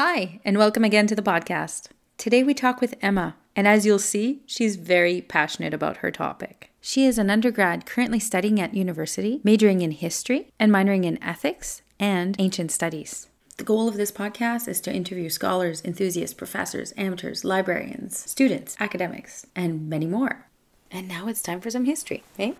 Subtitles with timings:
[0.00, 1.88] Hi, and welcome again to the podcast.
[2.18, 6.70] Today we talk with Emma, and as you'll see, she's very passionate about her topic.
[6.80, 11.82] She is an undergrad currently studying at university, majoring in history and minoring in ethics
[11.98, 13.28] and ancient studies.
[13.56, 19.46] The goal of this podcast is to interview scholars, enthusiasts, professors, amateurs, librarians, students, academics,
[19.56, 20.46] and many more.
[20.92, 22.52] And now it's time for some history, eh?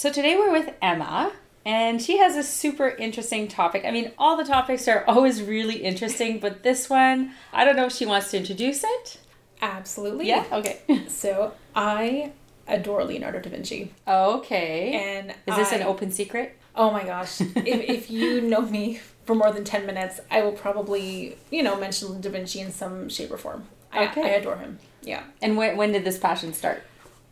[0.00, 1.30] So today we're with Emma,
[1.66, 3.84] and she has a super interesting topic.
[3.84, 7.84] I mean, all the topics are always really interesting, but this one, I don't know
[7.84, 9.18] if she wants to introduce it.
[9.60, 10.26] Absolutely.
[10.26, 10.80] Yeah, okay.
[11.08, 12.32] So I
[12.66, 13.92] adore Leonardo da Vinci.
[14.08, 14.94] Okay.
[14.94, 16.56] And Is this an open secret?
[16.74, 17.42] Oh my gosh.
[17.42, 21.78] if, if you know me for more than 10 minutes, I will probably, you know,
[21.78, 23.66] mention Da Vinci in some shape or form.
[23.92, 24.22] I, Okay.
[24.22, 24.78] I adore him.
[25.02, 25.24] Yeah.
[25.42, 26.84] And when, when did this passion start?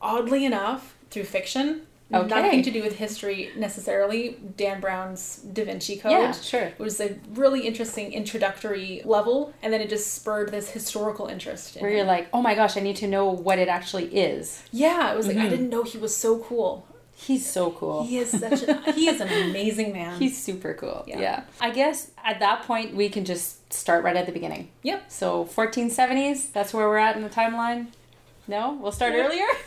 [0.02, 2.28] Oddly enough, through fiction, Okay.
[2.42, 6.12] nothing to do with history necessarily, Dan Brown's Da Vinci Code.
[6.12, 6.62] Yeah, sure.
[6.62, 11.76] It was a really interesting introductory level, and then it just spurred this historical interest.
[11.76, 14.62] in Where you're like, oh my gosh, I need to know what it actually is.
[14.72, 15.46] yeah, it was like, Mm-hmm.
[15.46, 16.86] I didn't know he was so cool.
[17.14, 18.04] He's so cool.
[18.06, 20.18] He is such a, he is an amazing man.
[20.20, 21.04] He's super cool.
[21.06, 21.18] Yeah.
[21.18, 21.42] yeah.
[21.60, 24.70] I guess at that point we can just start right at the beginning.
[24.84, 25.10] Yep.
[25.10, 27.88] So 1470s, that's where we're at in the timeline.
[28.48, 29.44] No, we'll start earlier.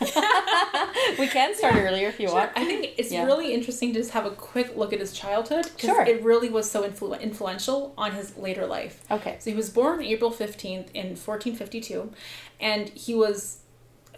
[1.18, 2.36] we can start earlier if you Sure.
[2.36, 2.52] want.
[2.56, 3.24] I think it's Yeah.
[3.24, 6.02] really interesting to just have a quick look at his childhood because Sure.
[6.04, 9.00] it really was so influ- influential on his later life.
[9.10, 9.36] Okay.
[9.38, 12.10] So he was born April 15th in 1452
[12.60, 13.58] and he was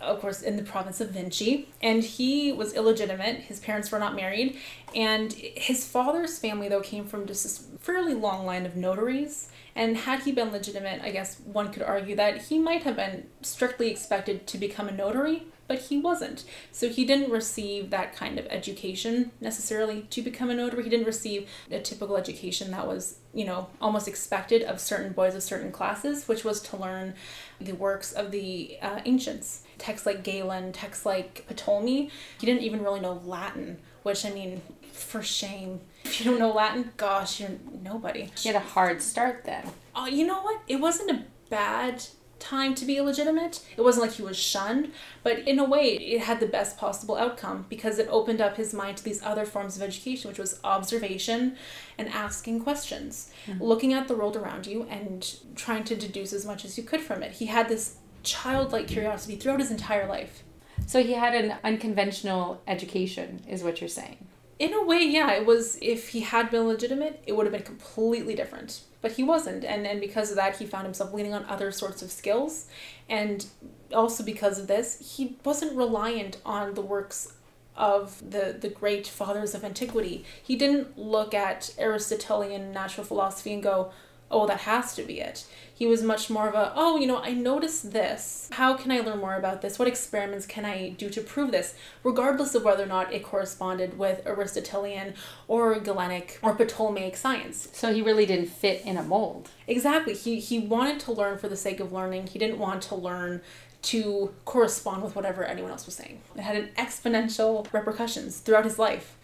[0.00, 3.36] of course in the province of Vinci and he was illegitimate.
[3.42, 4.58] His parents were not married
[4.94, 9.96] and his father's family though came from just this fairly long line of notaries and
[9.96, 13.90] had he been legitimate, I guess one could argue that he might have been strictly
[13.90, 16.44] expected to become a notary, but he wasn't.
[16.70, 20.84] So he didn't receive that kind of education necessarily to become a notary.
[20.84, 25.34] He didn't receive a typical education that was, you know, almost expected of certain boys
[25.34, 27.14] of certain classes, which was to learn
[27.60, 29.62] the works of the uh, ancients.
[29.78, 32.10] Texts like Galen, texts like Ptolemy.
[32.38, 34.62] He didn't even really know Latin, which I mean,
[34.92, 35.80] for shame.
[36.04, 37.50] If you don't know Latin, gosh, you're
[37.82, 38.30] nobody.
[38.36, 39.70] He had a hard start then.
[39.96, 40.60] Oh, you know what?
[40.68, 42.04] It wasn't a bad
[42.44, 43.64] time to be illegitimate.
[43.76, 47.16] It wasn't like he was shunned, but in a way, it had the best possible
[47.16, 50.60] outcome because it opened up his mind to these other forms of education, which was
[50.62, 51.56] observation
[51.96, 53.62] and asking questions, hmm.
[53.62, 57.00] looking at the world around you and trying to deduce as much as you could
[57.00, 57.32] from it.
[57.32, 60.42] He had this childlike curiosity throughout his entire life.
[60.86, 64.18] So he had an unconventional education, is what you're saying.
[64.58, 67.62] In a way, yeah, it was if he had been legitimate, it would have been
[67.62, 68.82] completely different.
[69.00, 72.02] But he wasn't, and and because of that, he found himself leaning on other sorts
[72.02, 72.66] of skills,
[73.08, 73.44] and
[73.92, 77.34] also because of this, he wasn't reliant on the works
[77.76, 80.24] of the the great fathers of antiquity.
[80.42, 83.92] He didn't look at Aristotelian natural philosophy and go,
[84.34, 85.44] "Oh, that has to be it."
[85.76, 88.48] He was much more of a, "Oh, you know, I noticed this.
[88.52, 89.78] How can I learn more about this?
[89.78, 93.98] What experiments can I do to prove this?" Regardless of whether or not it corresponded
[93.98, 95.14] with Aristotelian
[95.48, 97.68] or Galenic or Ptolemaic science.
[97.72, 99.50] So he really didn't fit in a mold.
[99.66, 100.14] Exactly.
[100.14, 102.28] He he wanted to learn for the sake of learning.
[102.28, 103.42] He didn't want to learn
[103.82, 106.20] to correspond with whatever anyone else was saying.
[106.36, 109.16] It had an exponential repercussions throughout his life.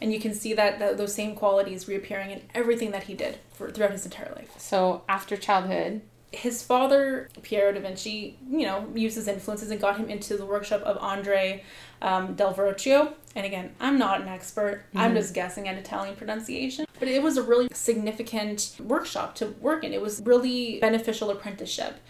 [0.00, 3.38] And you can see that, that those same qualities reappearing in everything that he did
[3.52, 4.50] for throughout his entire life.
[4.58, 6.02] So after childhood,
[6.32, 10.44] His father, Piero da Vinci, you know, used his influences and got him into the
[10.44, 11.62] workshop of Andre
[12.02, 13.14] um, del Verrocchio.
[13.34, 14.84] And again, I'm not an expert.
[14.94, 16.84] I'm just guessing at Italian pronunciation.
[16.98, 19.92] But it was a really significant workshop to work in.
[19.92, 22.00] It was really beneficial apprenticeship.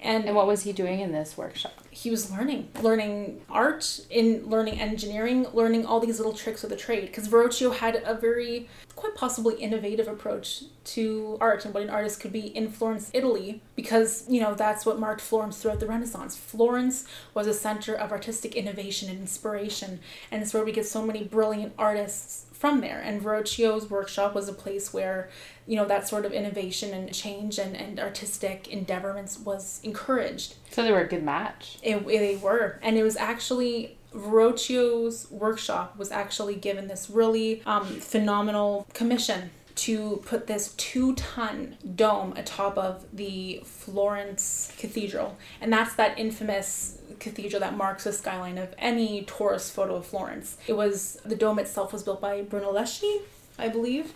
[0.00, 1.86] And, and what was he doing in this workshop?
[1.96, 6.76] he was learning, learning art, in learning engineering, learning all these little tricks of the
[6.76, 7.06] trade.
[7.06, 12.20] Because Verrocchio had a very, quite possibly innovative approach to art and what an artist
[12.20, 16.36] could be in Florence, Italy, because you know that's what marked Florence throughout the Renaissance.
[16.36, 20.00] Florence was a center of artistic innovation and inspiration,
[20.30, 23.00] and it's where we get so many brilliant artists from there.
[23.04, 25.28] And Verrocchio's workshop was a place where,
[25.66, 30.54] you know, that sort of innovation and change and, and artistic endeavorments was encouraged.
[30.70, 31.78] So they were a good match.
[31.82, 32.78] It, they were.
[32.82, 40.22] And it was actually Verrocchio's workshop was actually given this really um, phenomenal commission to
[40.24, 45.36] put this two ton dome atop of the Florence Cathedral.
[45.60, 50.56] And that's that infamous cathedral that marks the skyline of any tourist photo of Florence.
[50.66, 53.22] It was the dome itself was built by Brunelleschi,
[53.58, 54.12] I believe.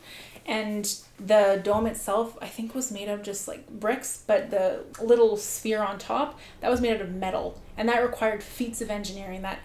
[0.47, 5.37] And the dome itself, I think, was made of just like bricks, but the little
[5.37, 7.61] sphere on top, that was made out of metal.
[7.77, 9.61] And that required feats of engineering that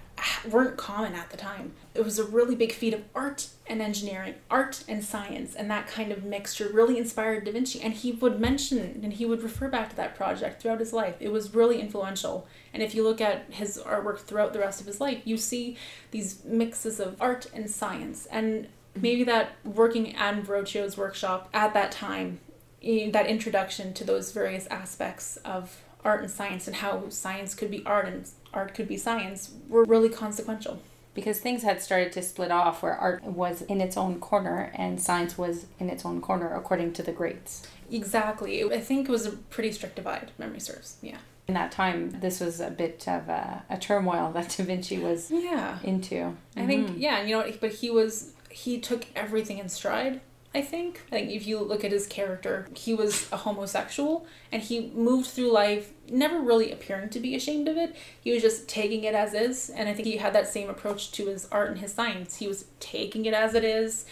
[0.50, 1.74] weren't common at the time.
[1.94, 5.88] It was a really big feat of art and engineering, art and science, and that
[5.88, 7.82] kind of mixture really inspired Da Vinci.
[7.82, 11.16] And he would mention and he would refer back to that project throughout his life.
[11.20, 12.48] It was really influential.
[12.74, 15.78] And if you look at his artwork throughout the rest of his life, you see
[16.12, 18.28] these mixes of art and science.
[18.28, 22.40] And maybe that working at Verrocchio's workshop at that time,
[22.84, 27.72] eh, that introduction to those various aspects of art and science and how science could
[27.72, 30.82] be art and art could be science were really consequential.
[31.14, 35.02] Because things had started to split off where art was in its own corner and
[35.02, 37.66] science was in its own corner according to the greats.
[37.90, 38.64] Exactly.
[38.64, 40.98] I think it was a pretty strict divide, memory serves.
[41.02, 41.18] Yeah.
[41.48, 45.32] In that time, this was a bit of a, a turmoil that Da Vinci was
[45.32, 45.80] yeah.
[45.84, 46.16] into.
[46.16, 46.60] Mm-hmm.
[46.60, 47.00] I think, mm-hmm.
[47.00, 50.20] yeah, you know, but he was, he took everything in stride
[50.56, 51.02] I think.
[51.08, 55.28] I think if you look at his character, he was a homosexual and he moved
[55.28, 57.94] through life never really appearing to be ashamed of it.
[58.22, 59.70] He was just taking it as is.
[59.70, 62.38] And I think he had that same approach to his art and his science.
[62.38, 64.06] He was taking it as it is.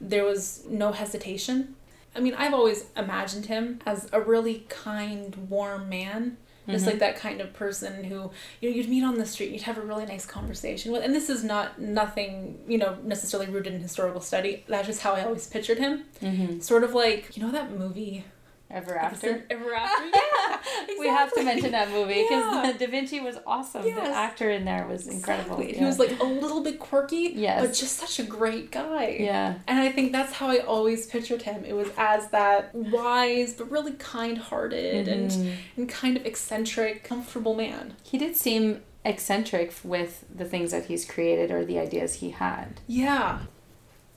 [0.00, 1.76] There was no hesitation.
[2.16, 6.38] I mean, I've always imagined him as a really kind, warm man
[6.70, 6.92] just mm-hmm.
[6.92, 8.30] like that kind of person who
[8.60, 11.02] you know you'd meet on the street, you'd have a really nice conversation with.
[11.02, 14.64] And this is not nothing you know necessarily rooted in historical study.
[14.68, 16.04] That's just how I always pictured him.
[16.20, 16.60] Mm-hmm.
[16.60, 18.24] Sort of like you know that movie
[18.70, 19.44] Ever After.
[19.50, 20.04] Ever After.
[20.04, 20.58] Yeah.
[20.82, 20.96] exactly.
[21.00, 22.72] We have to mention that movie because yeah.
[22.78, 23.86] Da Vinci was awesome.
[23.86, 24.06] Yes.
[24.06, 25.56] The actor in there was incredible.
[25.56, 25.72] Exactly.
[25.72, 25.78] Yeah.
[25.80, 27.60] He was like a little bit quirky, yes.
[27.60, 29.16] but just such a great guy.
[29.18, 29.54] Yeah.
[29.66, 31.64] And I think that's how I always pictured him.
[31.64, 35.40] It was as that wise but really kind-hearted mm-hmm.
[35.40, 37.94] and and kind of eccentric, comfortable man.
[38.02, 42.80] He did seem eccentric with the things that he's created or the ideas he had.
[42.86, 43.40] Yeah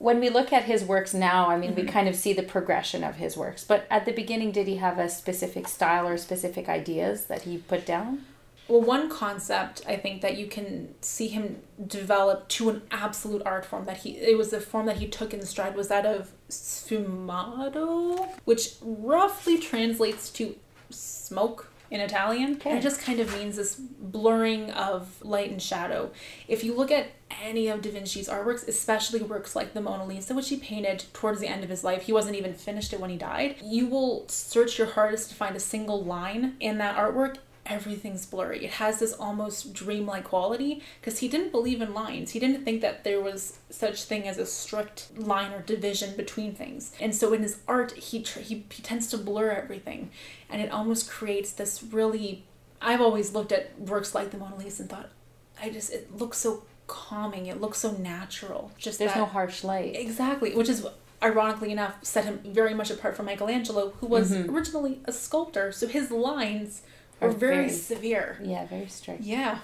[0.04, 1.86] when we look at his works now, I mean, mm-hmm.
[1.86, 3.64] we kind of see the progression of his works.
[3.64, 7.56] But at the beginning, did he have a specific style or specific ideas that he
[7.56, 8.26] put down?
[8.68, 13.64] Well, one concept I think that you can see him develop to an absolute art
[13.64, 16.32] form that he it was the form that he took in stride was that of
[16.50, 20.54] sfumato, which roughly translates to
[20.90, 22.54] smoke in Italian.
[22.54, 22.78] Okay.
[22.78, 26.10] It just kind of means this blurring of light and shadow.
[26.48, 27.08] If you look at
[27.42, 31.40] any of Da Vinci's artworks, especially works like the Mona Lisa, which he painted towards
[31.40, 34.28] the end of his life, he wasn't even finished it when he died, you will
[34.28, 37.36] search your hardest to find a single line in that artwork
[37.66, 38.64] everything's blurry.
[38.64, 42.30] It has this almost dreamlike quality because he didn't believe in lines.
[42.32, 46.54] He didn't think that there was such thing as a strict line or division between
[46.54, 46.92] things.
[47.00, 50.10] And so in his art, he tr- he, he tends to blur everything,
[50.50, 52.44] and it almost creates this really.
[52.82, 55.08] I've always looked at works like the Mona Lisa and thought,
[55.60, 57.46] I just it looks so calming.
[57.46, 58.72] It looks so natural.
[58.76, 59.96] Just there's that, no harsh light.
[59.96, 60.86] Exactly, which is
[61.22, 64.54] ironically enough set him very much apart from Michelangelo, who was mm-hmm.
[64.54, 65.72] originally a sculptor.
[65.72, 66.82] So his lines
[67.26, 68.38] are very, very, severe.
[68.42, 69.22] Yeah, very strict.
[69.22, 69.58] Yeah.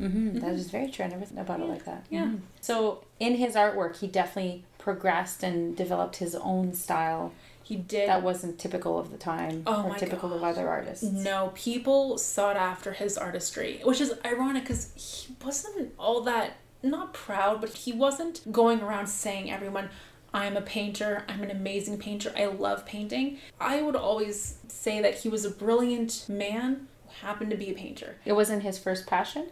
[0.00, 0.28] Mm-hmm.
[0.28, 0.38] mm-hmm.
[0.38, 1.04] That is very true.
[1.04, 1.64] I never thought about yeah.
[1.64, 2.06] it like that.
[2.10, 2.24] Yeah.
[2.24, 2.36] Mm-hmm.
[2.60, 7.32] So in his artwork, he definitely progressed and developed his own style.
[7.62, 8.08] He did.
[8.08, 10.36] That wasn't typical of the time oh or typical God.
[10.36, 11.04] of other artists.
[11.04, 17.14] No, people sought after his artistry, which is ironic because he wasn't all that not
[17.14, 19.88] proud, but he wasn't going around saying everyone,
[20.34, 21.24] I'm a painter.
[21.28, 22.32] I'm an amazing painter.
[22.36, 23.38] I love painting.
[23.60, 26.88] I would always say that he was a brilliant man
[27.22, 28.16] happened to be a painter.
[28.24, 29.46] It wasn't his first passion?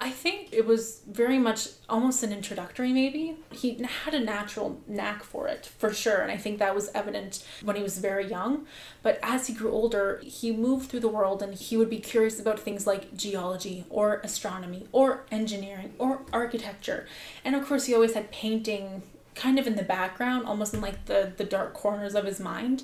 [0.00, 3.36] I think it was very much almost an introductory, maybe.
[3.52, 7.44] He had a natural knack for it, for sure, and I think that was evident
[7.62, 8.66] when he was very young.
[9.02, 12.40] But as he grew older, he moved through the world and he would be curious
[12.40, 17.06] about things like geology or astronomy or engineering or architecture.
[17.44, 19.02] And of course, he always had painting
[19.36, 22.82] kind of in the background, almost in like the, the dark corners of his mind.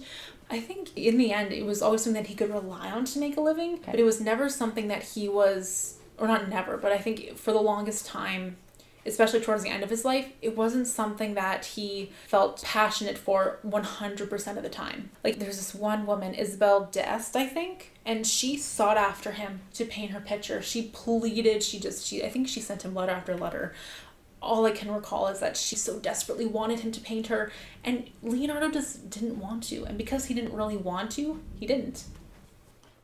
[0.50, 3.18] I think in the end, it was always something that he could rely on to
[3.18, 3.92] make a living, okay.
[3.92, 7.52] but it was never something that he was, or not never, but I think for
[7.52, 8.56] the longest time,
[9.06, 13.58] especially towards the end of his life, it wasn't something that he felt passionate for
[13.66, 15.10] 100% of the time.
[15.24, 19.84] Like, there's this one woman, Isabel d'Este, I think, and she sought after him to
[19.84, 20.60] paint her picture.
[20.60, 23.72] She pleaded, she just, she, I think she sent him letter after letter
[24.42, 27.52] all I can recall is that she so desperately wanted him to paint her,
[27.84, 29.84] and Leonardo just didn't want to.
[29.84, 32.04] And because he didn't really want to, he didn't.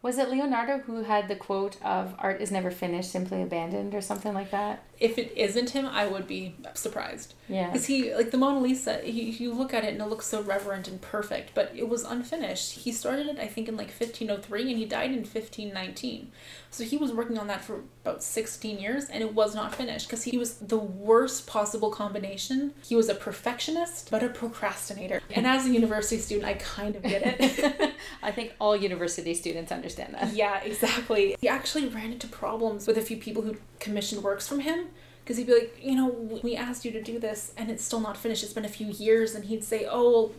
[0.03, 4.01] Was it Leonardo who had the quote of art is never finished, simply abandoned, or
[4.01, 4.85] something like that?
[4.99, 7.35] If it isn't him, I would be surprised.
[7.49, 7.67] Yeah.
[7.67, 10.43] Because he, like the Mona Lisa, he, you look at it and it looks so
[10.43, 12.73] reverent and perfect, but it was unfinished.
[12.73, 16.31] He started it, I think, in like 1503 and he died in 1519.
[16.71, 20.07] So he was working on that for about 16 years and it was not finished
[20.07, 22.73] because he was the worst possible combination.
[22.83, 25.21] He was a perfectionist, but a procrastinator.
[25.31, 27.95] And as a university student, I kind of get it.
[28.23, 30.33] I think all university students understand that.
[30.33, 31.37] Yeah, exactly.
[31.41, 34.89] He actually ran into problems with a few people who commissioned works from him
[35.25, 36.09] because he'd be like, you know,
[36.43, 38.45] we asked you to do this and it's still not finished.
[38.45, 39.35] It's been a few years.
[39.35, 40.33] And he'd say, oh,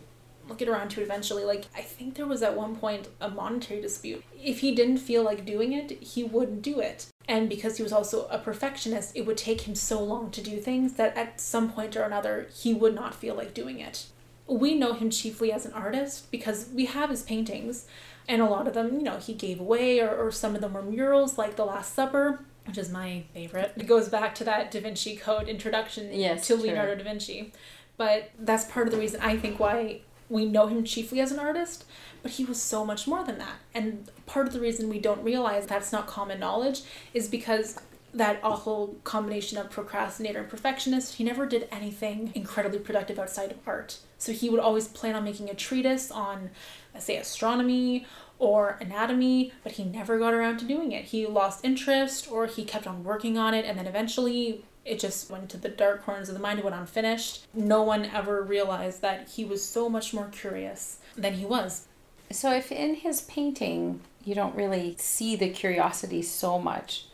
[0.47, 1.43] well, get around to it eventually.
[1.43, 4.23] Like, I think there was at one point a monetary dispute.
[4.41, 7.07] If he didn't feel like doing it, he wouldn't do it.
[7.27, 10.57] And because he was also a perfectionist, it would take him so long to do
[10.59, 14.05] things that at some point or another, he would not feel like doing it.
[14.47, 17.85] We know him chiefly as an artist because we have his paintings,
[18.27, 20.73] and a lot of them, you know, he gave away, or, or some of them
[20.73, 23.73] were murals, like The Last Supper, which is my favorite.
[23.77, 26.63] It goes back to that Da Vinci Code introduction Yes, to true.
[26.63, 27.53] Leonardo da Vinci.
[27.95, 31.39] But that's part of the reason I think why we know him chiefly as an
[31.39, 31.85] artist,
[32.21, 33.55] but he was so much more than that.
[33.73, 36.81] And part of the reason we don't realize that's not common knowledge
[37.13, 37.79] is because
[38.13, 43.57] that awful combination of procrastinator and perfectionist, he never did anything incredibly productive outside of
[43.67, 43.99] art.
[44.17, 46.49] So he would always plan on making a treatise on,
[46.97, 48.05] say, astronomy
[48.39, 51.05] or anatomy, but he never got around to doing it.
[51.05, 55.29] He lost interest or he kept on working on it and then eventually it just
[55.29, 57.45] went to the dark corners of the mind, it went unfinished.
[57.53, 61.87] No one ever realized that he was so much more curious than he was.
[62.31, 67.05] So, if in his painting you don't really see the curiosity so much,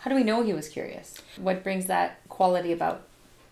[0.00, 1.14] how do we know he was curious?
[1.36, 3.04] What brings that quality about?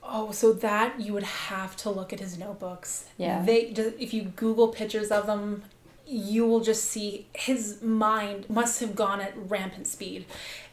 [0.03, 3.07] Oh, so that you would have to look at his notebooks.
[3.17, 3.43] Yeah.
[3.43, 3.61] They
[3.99, 5.65] if you Google pictures of them,
[6.07, 10.27] you will just see his mind must have gone at rampant speed.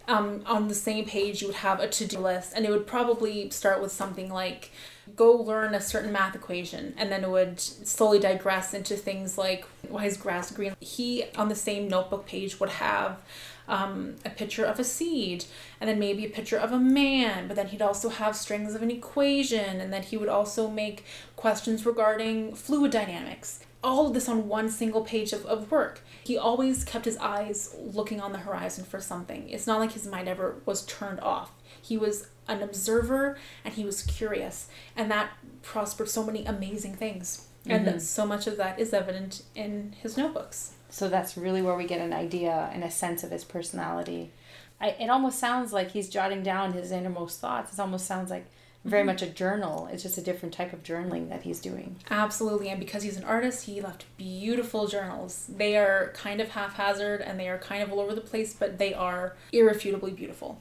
[0.08, 2.86] Um, on the same page, you would have a to do list, and it would
[2.86, 4.72] probably start with something like
[5.16, 9.66] go learn a certain math equation, and then it would slowly digress into things like
[9.90, 10.76] why is grass green.
[10.80, 13.20] He, on the same notebook page, would have
[13.68, 15.46] um, a picture of a seed,
[15.80, 18.82] and then maybe a picture of a man, but then he'd also have strings of
[18.82, 21.06] an equation, and then he would also make
[21.36, 23.60] questions regarding fluid dynamics.
[23.84, 26.02] All of this on one single page of, of work.
[26.24, 29.50] He always kept his eyes looking on the horizon for something.
[29.50, 31.52] It's not like his mind ever was turned off.
[31.82, 35.32] He was an observer and he was curious, and that
[35.62, 37.48] prospered so many amazing things.
[37.66, 38.00] And mm-hmm.
[38.00, 40.74] so much of that is evident in his notebooks.
[40.90, 44.32] So, that's really where we get an idea and a sense of his personality.
[44.80, 47.74] I, it almost sounds like he's jotting down his innermost thoughts.
[47.74, 48.46] It almost sounds like
[48.84, 49.08] very mm-hmm.
[49.08, 49.88] much a journal.
[49.92, 51.96] It's just a different type of journaling that he's doing.
[52.12, 55.46] Absolutely, and because he's an artist, he left beautiful journals.
[55.48, 58.78] They are kind of haphazard and they are kind of all over the place, but
[58.78, 60.60] they are irrefutably beautiful.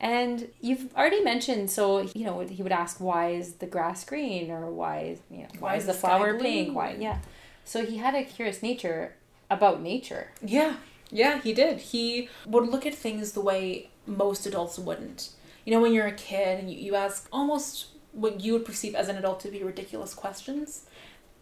[0.00, 4.50] And you've already mentioned, so you know, he would ask, "Why is the grass green?"
[4.50, 7.18] or "Why is you know, why, is the, flower pink?" Why, yeah.
[7.64, 9.14] So he had a curious nature
[9.50, 10.28] about nature.
[10.44, 10.76] Yeah,
[11.10, 11.78] yeah, he did.
[11.78, 15.30] He would look at things the way most adults wouldn't.
[15.64, 18.94] You know, when you're a kid and you, you ask almost what you would perceive
[18.94, 20.86] as an adult to be ridiculous questions,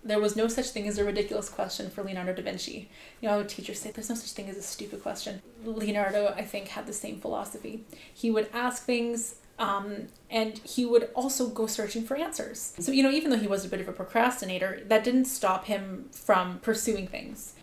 [0.05, 2.91] there was no such thing as a ridiculous question for Leonardo da Vinci.
[3.21, 5.41] You know, teachers say there's no such thing as a stupid question.
[5.65, 7.85] Leonardo, I think, had the same philosophy.
[8.13, 12.75] He would ask things um, and he would also go searching for answers.
[12.79, 15.67] So, you know, even though he was a bit of a procrastinator, that didn't stop
[15.67, 17.55] him from pursuing things.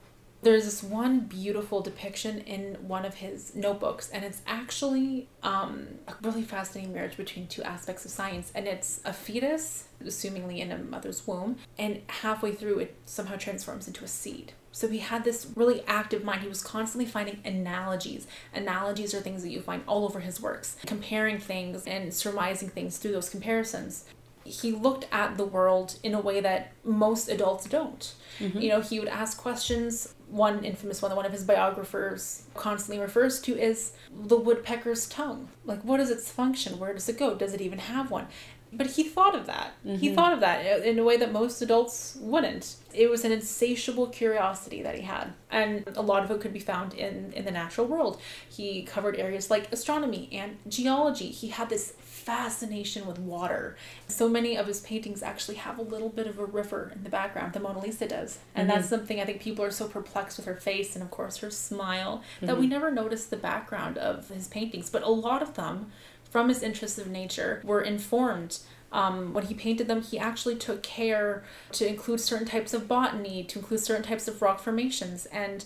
[0.42, 6.16] There's this one beautiful depiction in one of his notebooks, and it's actually um, a
[6.22, 8.52] really fascinating marriage between two aspects of science.
[8.56, 13.88] And it's a fetus, assumingly in a mother's womb, and halfway through, it somehow transforms
[13.88, 14.54] into a seed.
[14.72, 16.42] So he had this really active mind.
[16.42, 18.28] He was constantly finding analogies.
[18.54, 22.98] Analogies are things that you find all over his works, comparing things and surmising things
[22.98, 24.06] through those comparisons
[24.50, 28.14] he looked at the world in a way that most adults don't.
[28.62, 30.16] You know, he would ask questions.
[30.30, 35.50] One infamous one that one of his biographers constantly refers to is the woodpecker's tongue.
[35.66, 36.80] Like, what is its function?
[36.80, 37.36] Where does it go?
[37.36, 38.28] Does it even have one?
[38.72, 39.74] But he thought of that.
[39.84, 40.16] He mm-hmm.
[40.16, 42.76] thought of that in a way that most adults wouldn't.
[42.94, 45.34] It was an insatiable curiosity that he had.
[45.50, 48.22] And a lot of it could be found in, in the natural world.
[48.48, 51.30] He covered areas like astronomy and geology.
[51.30, 51.94] He had this
[52.30, 53.76] fascination with water.
[54.08, 57.10] So many of his paintings actually have a little bit of a river in the
[57.10, 57.54] background.
[57.54, 58.38] The Mona Lisa does.
[58.54, 61.38] And that's something I think people are so perplexed with her face and, of course,
[61.38, 64.92] her smile that we never notice the background of his paintings.
[64.92, 65.92] But a lot of them,
[66.30, 68.60] from his interests of nature, were informed.
[68.92, 73.44] Um, when he painted them, he actually took care to include certain types of botany,
[73.44, 75.26] to include certain types of rock formations.
[75.28, 75.66] And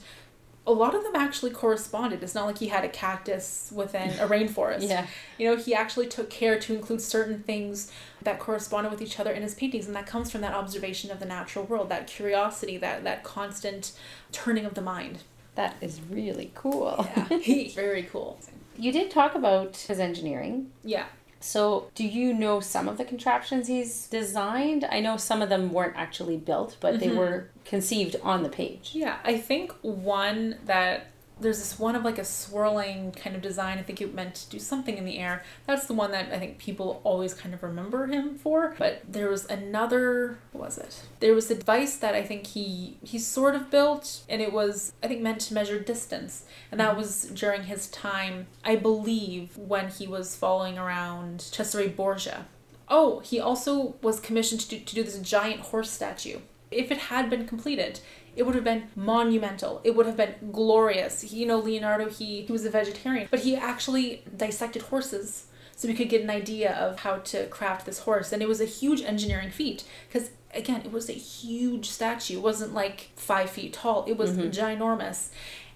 [0.66, 2.24] a lot of them actually corresponded.
[2.24, 4.88] It's not like he had a cactus within a rainforest.
[4.94, 5.08] Yeah.
[5.38, 7.92] You know, he actually took care to include certain things
[8.22, 11.20] that corresponded with each other in his paintings, and that comes from that observation of
[11.20, 13.92] the natural world, that curiosity, that that constant
[14.32, 15.24] turning of the mind.
[15.56, 17.08] That is really cool.
[17.16, 17.70] Yeah.
[17.76, 18.40] Very cool.
[18.76, 20.72] You did talk about his engineering.
[20.84, 21.06] Yeah.
[21.44, 24.86] So, do you know some of the contraptions he's designed?
[24.90, 27.18] I know some of them weren't actually built, but they mm-hmm.
[27.18, 28.92] were conceived on the page.
[28.94, 31.08] Yeah, I think one that
[31.44, 33.78] there's this one of like a swirling kind of design.
[33.78, 35.44] I think it meant to do something in the air.
[35.68, 38.76] That's the one that I think people always kind of remember him for.
[38.78, 41.04] But there was another what was it?
[41.20, 44.94] There was a device that I think he he sort of built and it was
[45.04, 46.46] I think meant to measure distance.
[46.72, 52.46] And that was during his time, I believe, when he was following around Cesare Borgia.
[52.88, 56.40] Oh, he also was commissioned to do, to do this giant horse statue.
[56.70, 58.00] If it had been completed,
[58.36, 59.82] it would have been monumental.
[59.84, 61.22] It would have been glorious.
[61.22, 65.88] He, you know, Leonardo, he, he was a vegetarian, but he actually dissected horses so
[65.88, 68.32] we could get an idea of how to craft this horse.
[68.32, 72.38] And it was a huge engineering feat because, again, it was a huge statue.
[72.38, 75.30] It wasn't like five feet tall, it was ginormous.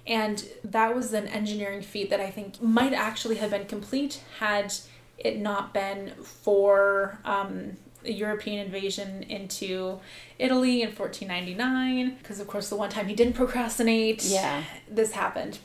[0.06, 4.74] And that was an engineering feat that I think might actually have been complete had
[5.18, 10.00] it not been for um, a European invasion into
[10.40, 12.16] Italy in 1499.
[12.22, 14.64] Because, of course, the one time he didn't procrastinate, Yeah.
[14.90, 15.60] this happened.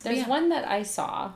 [0.00, 0.28] There's Yeah.
[0.28, 1.32] one that I saw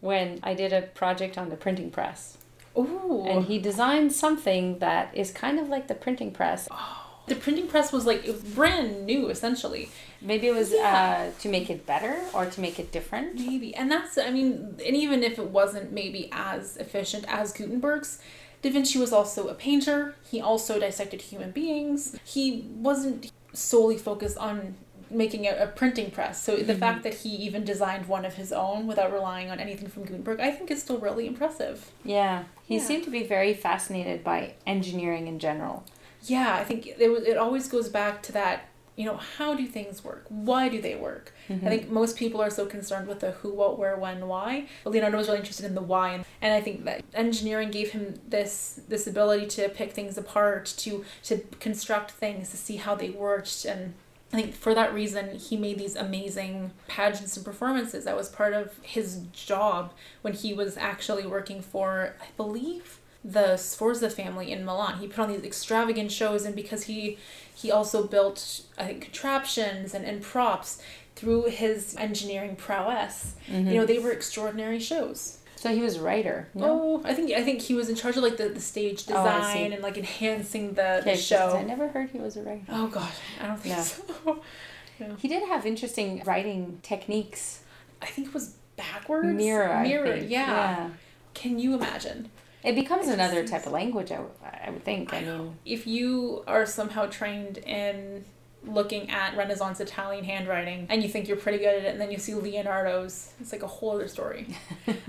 [0.00, 2.38] when I did a project on the printing press.
[2.78, 3.24] Ooh.
[3.28, 6.68] And he designed something that is kind of like the printing press.
[6.70, 7.02] Oh.
[7.28, 9.88] the printing press was like it was brand new, essentially.
[10.22, 11.32] Maybe it was Yeah.
[11.34, 13.34] uh, to make it better or to make it different.
[13.44, 13.74] Maybe.
[13.74, 18.20] And that's, I mean, and even if it wasn't maybe as efficient as Gutenberg's,
[18.62, 20.14] Da Vinci was also a painter.
[20.30, 22.18] He also dissected human beings.
[22.24, 24.74] He wasn't solely focused on
[25.10, 26.42] making a, a printing press.
[26.42, 26.80] So the mm-hmm.
[26.80, 30.40] fact that he even designed one of his own without relying on anything from Gutenberg,
[30.40, 31.90] I think is still really impressive.
[32.04, 32.44] Yeah.
[32.66, 32.82] He Yeah.
[32.82, 35.84] seemed to be very fascinated by engineering in general.
[36.24, 38.64] Yeah, I think it, it always goes back to that,
[38.96, 40.24] you know, how do things work?
[40.28, 41.34] Why do they work?
[41.48, 41.68] I mm-hmm.
[41.68, 44.66] think most people are so concerned with the who, what, where, when, why.
[44.84, 47.90] But Leonardo was really interested in the why, and, and I think that engineering gave
[47.90, 52.94] him this this ability to pick things apart, to to construct things, to see how
[52.94, 53.92] they worked, and
[54.32, 58.04] I think for that reason he made these amazing pageants and performances.
[58.04, 59.92] That was part of his job
[60.22, 64.98] when he was actually working for, I believe, the Sforza family in Milan.
[64.98, 67.18] He put on these extravagant shows, and because he
[67.56, 70.80] he also built I think contraptions and, and props
[71.16, 73.34] through his engineering prowess.
[73.48, 73.86] You know, mm-hmm.
[73.86, 75.38] they were extraordinary shows.
[75.56, 76.48] So he was a writer.
[76.54, 76.66] No?
[76.66, 79.24] Oh, I think I think he was in charge of like the, the stage Oh,
[79.24, 82.62] design and like enhancing the, the 'cause I never heard he was a writer.
[82.68, 83.10] Oh god,
[83.42, 83.82] I don't think No.
[83.82, 84.42] so.
[85.18, 87.60] He did have interesting writing techniques.
[88.00, 89.26] I think it was backwards.
[89.28, 90.30] Mirror, Mirror, think.
[90.30, 90.90] yeah.
[91.34, 92.30] Can you imagine?
[92.66, 94.18] It becomes another type of language, I,
[94.66, 95.14] I would think.
[95.14, 98.24] I, mean, If you are somehow trained in
[98.64, 102.10] looking at Renaissance Italian handwriting and you think you're pretty good at it, and then
[102.10, 104.48] you see Leonardo's, it's like a whole other story.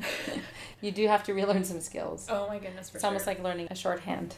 [0.82, 2.28] you do have to relearn some skills.
[2.30, 4.36] Oh my goodness, for It's almost like learning a shorthand.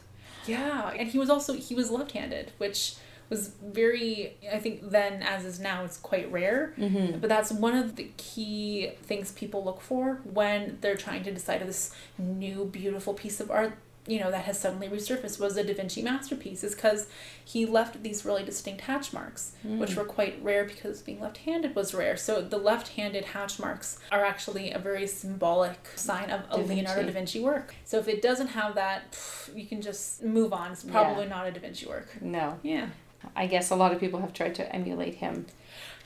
[0.48, 2.96] Yeah, and he was also he was left-handed, which
[3.30, 6.74] was very I think then as is now it's quite rare.
[6.78, 7.20] Mm-hmm.
[7.20, 11.62] But that's one of the key things people look for when they're trying to decide
[11.62, 13.74] if this new beautiful piece of art,
[14.08, 17.08] you know, that has suddenly resurfaced was a Da Vinci masterpiece is because
[17.46, 21.94] he left these really distinct hatch marks, which were quite rare because being left-handed was
[21.94, 22.18] rare.
[22.18, 27.02] So the left-handed hatch marks are actually a very symbolic sign of a Da Leonardo
[27.02, 27.06] Vinci.
[27.06, 27.76] da Vinci work.
[27.86, 30.72] So if it doesn't have that, pff, you can just move on.
[30.72, 32.10] It's probably not a Da Vinci work.
[32.22, 32.58] No.
[32.64, 32.88] Yeah.
[33.36, 35.48] I guess a lot of people have tried to emulate him.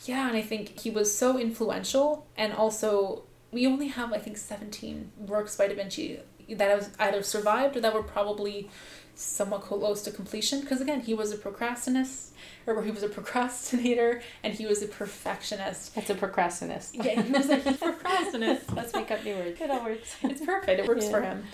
[0.06, 4.38] Yeah, and I think he was so influential, and also we only have I think
[4.38, 8.70] seventeen works by Da Vinci that have either survived or that were probably
[9.16, 10.62] somewhat close to completion.
[10.62, 12.32] Because again, he was a procrastinist,
[12.66, 15.96] or he was a procrastinator, and he was a perfectionist.
[15.96, 16.96] That's a procrastinist.
[16.96, 18.76] Yeah, he was a procrastinist.
[18.76, 19.62] Let's make up new words.
[19.62, 20.16] It all works.
[20.24, 20.80] It's perfect.
[20.80, 21.46] It works for him.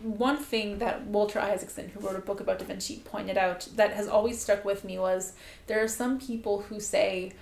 [0.00, 3.92] One thing that Walter Isaacson, who wrote a book about Da Vinci, pointed out that
[3.94, 5.32] has always stuck with me was
[5.66, 7.32] there are some people who say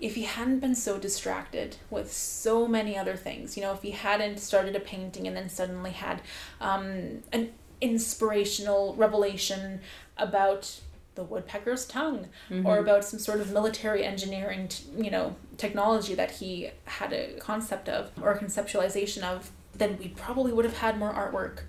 [0.00, 3.92] if he hadn't been so distracted with so many other things, you know, if he
[3.92, 6.20] hadn't started a painting and then suddenly had
[6.60, 9.80] um, an inspirational revelation
[10.16, 10.80] about
[11.14, 12.26] the woodpecker's tongue
[12.66, 17.34] or about some sort of military engineering, t- you know, technology that he had a
[17.38, 21.60] concept of or a conceptualization of, then we probably would have had more artwork.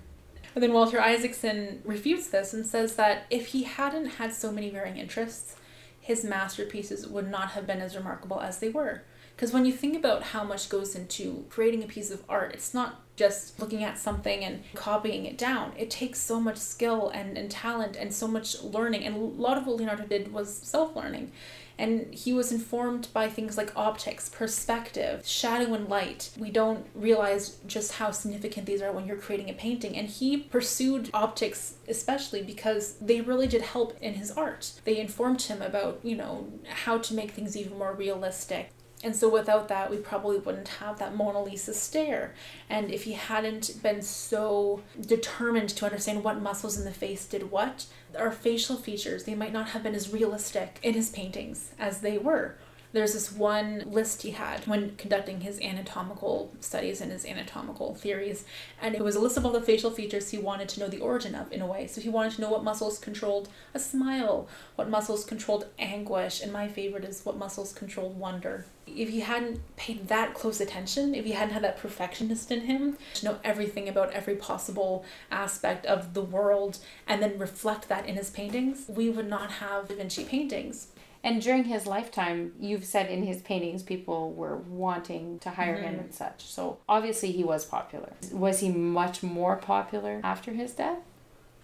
[0.54, 4.70] But then Walter Isaacson refutes this and says that if he hadn't had so many
[4.70, 5.56] varying interests,
[6.00, 9.02] his masterpieces would not have been as remarkable as they were.
[9.34, 12.72] Because when you think about how much goes into creating a piece of art, it's
[12.72, 15.72] not just looking at something and copying it down.
[15.76, 19.04] It takes so much skill and, and talent and so much learning.
[19.04, 21.32] And a lot of what Leonardo did was self learning.
[21.78, 26.30] And he was informed by things like optics, perspective, shadow and light.
[26.38, 29.96] We don't realize just how significant these are when you're creating a painting.
[29.96, 34.72] And he pursued optics especially because they really did help in his art.
[34.84, 38.70] They informed him about, you know, how to make things even more realistic.
[39.02, 42.34] And so without that, we probably wouldn't have that Mona Lisa stare.
[42.70, 47.50] And if he hadn't been so determined to understand what muscles in the face did
[47.50, 47.84] what,
[48.16, 52.18] our facial features, they might not have been as realistic in his paintings as they
[52.18, 52.56] were.
[52.94, 58.44] There's this one list he had when conducting his anatomical studies and his anatomical theories,
[58.80, 61.00] and it was a list of all the facial features he wanted to know the
[61.00, 61.88] origin of in a way.
[61.88, 66.52] So he wanted to know what muscles controlled a smile, what muscles controlled anguish, and
[66.52, 68.64] my favorite is what muscles controlled wonder.
[68.86, 72.96] If he hadn't paid that close attention, if he hadn't had that perfectionist in him
[73.14, 76.78] to know everything about every possible aspect of the world
[77.08, 80.88] and then reflect that in his paintings, we would not have Da Vinci paintings.
[81.24, 85.84] And during his lifetime, you've said in his paintings, people were wanting to hire mm-hmm.
[85.84, 86.44] him and such.
[86.44, 88.12] So obviously, he was popular.
[88.30, 90.98] Was he much more popular after his death?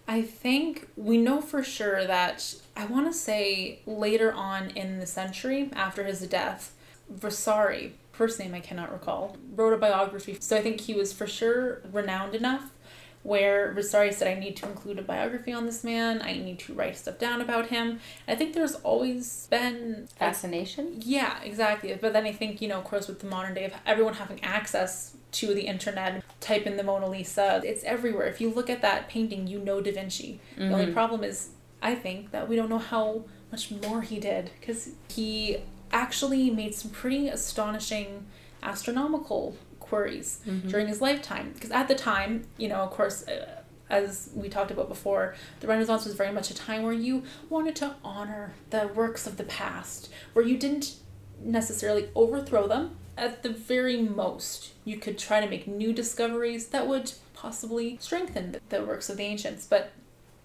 [0.08, 5.06] I think we know for sure that I want to say later on in the
[5.06, 6.74] century after his death,
[7.10, 10.38] Vasari, first name I cannot recall, wrote a biography.
[10.40, 12.72] So I think he was for sure renowned enough
[13.22, 16.22] where Vasari said, I need to include a biography on this man.
[16.22, 18.00] I need to write stuff down about him.
[18.26, 21.00] I think there's always been fascination.
[21.00, 21.96] Yeah, exactly.
[22.00, 24.42] But then I think, you know, of course, with the modern day of everyone having
[24.42, 28.26] access to the internet, type in the Mona Lisa, it's everywhere.
[28.26, 30.40] If you look at that painting, you know Da Vinci.
[30.52, 30.60] Mm-hmm.
[30.60, 30.94] The only mm-hmm.
[30.94, 31.50] problem is,
[31.82, 35.58] I think, that we don't know how much more he did because he
[35.92, 38.26] actually made some pretty astonishing
[38.62, 39.56] astronomical
[39.90, 40.68] queries mm-hmm.
[40.68, 41.50] during his lifetime.
[41.52, 45.66] Because at the time, you know, of course, uh, as we talked about before, the
[45.66, 49.44] Renaissance was very much a time where you wanted to honor the works of the
[49.44, 50.94] past, where you didn't
[51.42, 52.96] necessarily overthrow them.
[53.18, 58.56] At the very most, you could try to make new discoveries that would possibly strengthen
[58.68, 59.66] the works of the ancients.
[59.66, 59.92] But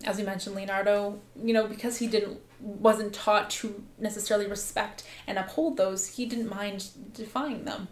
[0.03, 5.38] as you mentioned, Leonardo, you know, because he didn't wasn't taught to necessarily respect and
[5.38, 7.88] uphold those, he didn't mind defying them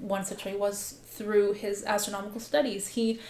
[0.00, 2.88] one such way was through his astronomical studies.
[2.88, 3.20] He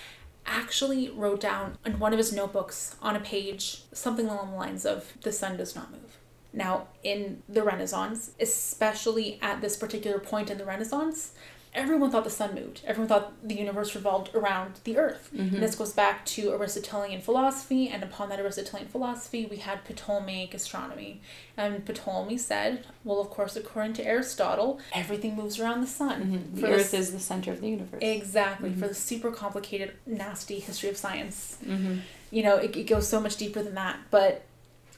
[0.46, 4.84] actually wrote down in one of his notebooks on a page something along the lines
[4.84, 6.18] of the sun does not move.
[6.52, 11.32] Now, in the Renaissance, especially at this particular point in the Renaissance,
[11.74, 12.80] everyone thought the sun moved.
[12.84, 15.30] Everyone thought the universe revolved around the earth.
[15.34, 15.54] Mm-hmm.
[15.54, 20.54] And this goes back to Aristotelian philosophy, and upon that Aristotelian philosophy, we had Ptolemaic
[20.54, 21.20] astronomy.
[21.56, 26.22] And Ptolemy said, well, of course, according to Aristotle, everything moves around the sun.
[26.22, 26.60] Mm-hmm.
[26.60, 28.00] The earth is the center of the universe.
[28.02, 28.80] Exactly, mm-hmm.
[28.80, 31.58] for the super complicated, nasty history of science.
[31.64, 31.98] Mm-hmm.
[32.30, 33.98] You know, it, it goes so much deeper than that.
[34.10, 34.44] But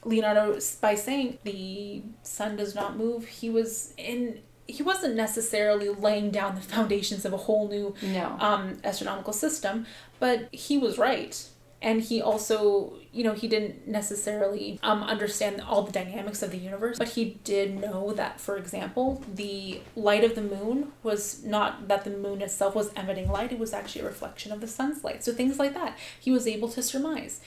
[0.03, 6.31] Leonardo, by saying the sun does not move, he was in he wasn't necessarily laying
[6.31, 8.37] down the foundations of a whole new no.
[8.39, 9.85] um, astronomical system,
[10.19, 11.47] but he was right.
[11.79, 16.57] And he also, you know, he didn't necessarily um, understand all the dynamics of the
[16.57, 21.87] universe, but he did know that, for example, the light of the moon was not
[21.87, 25.03] that the moon itself was emitting light, it was actually a reflection of the sun's
[25.03, 25.23] light.
[25.23, 27.41] So things like that he was able to surmise.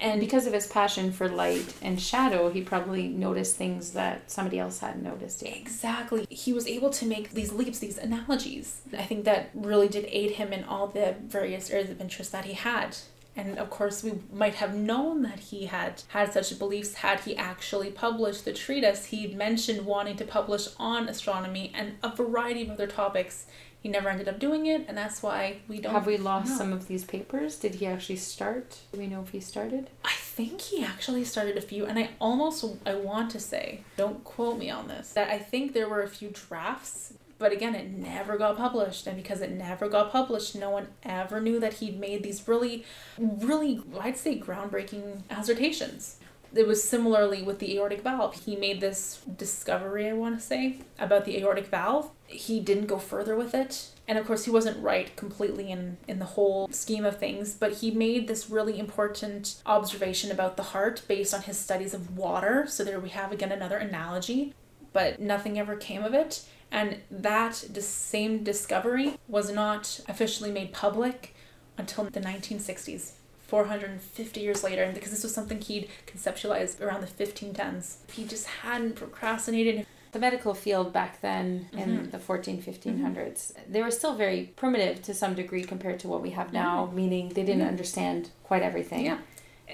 [0.00, 4.58] And because of his passion for light and shadow, he probably noticed things that somebody
[4.58, 5.56] else hadn't noticed yet.
[5.56, 6.26] Exactly.
[6.28, 8.82] He was able to make these leaps, these analogies.
[8.96, 12.44] I think that really did aid him in all the various areas of interest that
[12.44, 12.96] he had.
[13.36, 17.36] And of course, we might have known that he had had such beliefs had he
[17.36, 19.06] actually published the treatise.
[19.06, 23.46] He mentioned wanting to publish on astronomy and a variety of other topics
[23.84, 25.92] he never ended up doing it, and that's why we don't.
[25.92, 26.56] Have we lost know.
[26.56, 27.56] some of these papers?
[27.56, 28.78] Did he actually start?
[28.90, 29.90] Do we know if he started?
[30.02, 34.24] I think he actually started a few, and I almost I want to say, don't
[34.24, 37.12] quote me on this, that I think there were a few drafts.
[37.36, 41.38] But again, it never got published, and because it never got published, no one ever
[41.38, 42.86] knew that he'd made these really,
[43.18, 46.16] really, I'd say, groundbreaking assertions
[46.56, 48.44] it was similarly with the aortic valve.
[48.44, 52.10] He made this discovery, I want to say, about the aortic valve.
[52.26, 53.90] He didn't go further with it.
[54.06, 57.74] And of course, he wasn't right completely in, in the whole scheme of things, but
[57.74, 62.66] he made this really important observation about the heart based on his studies of water.
[62.68, 64.52] So there we have again another analogy,
[64.92, 66.44] but nothing ever came of it.
[66.70, 71.34] And that same discovery was not officially made public
[71.78, 73.12] until the 1960s.
[73.46, 77.98] 450 years later, and because this was something he'd conceptualized around the 1510s.
[78.10, 79.86] He just hadn't procrastinated.
[80.14, 82.10] The medical field back then in mm-hmm.
[82.10, 83.72] the 14 1500s mm-hmm.
[83.72, 87.28] they were still very primitive to some degree compared to what we have now meaning
[87.30, 87.68] they didn't mm-hmm.
[87.68, 89.04] understand quite everything.
[89.04, 89.18] Yeah.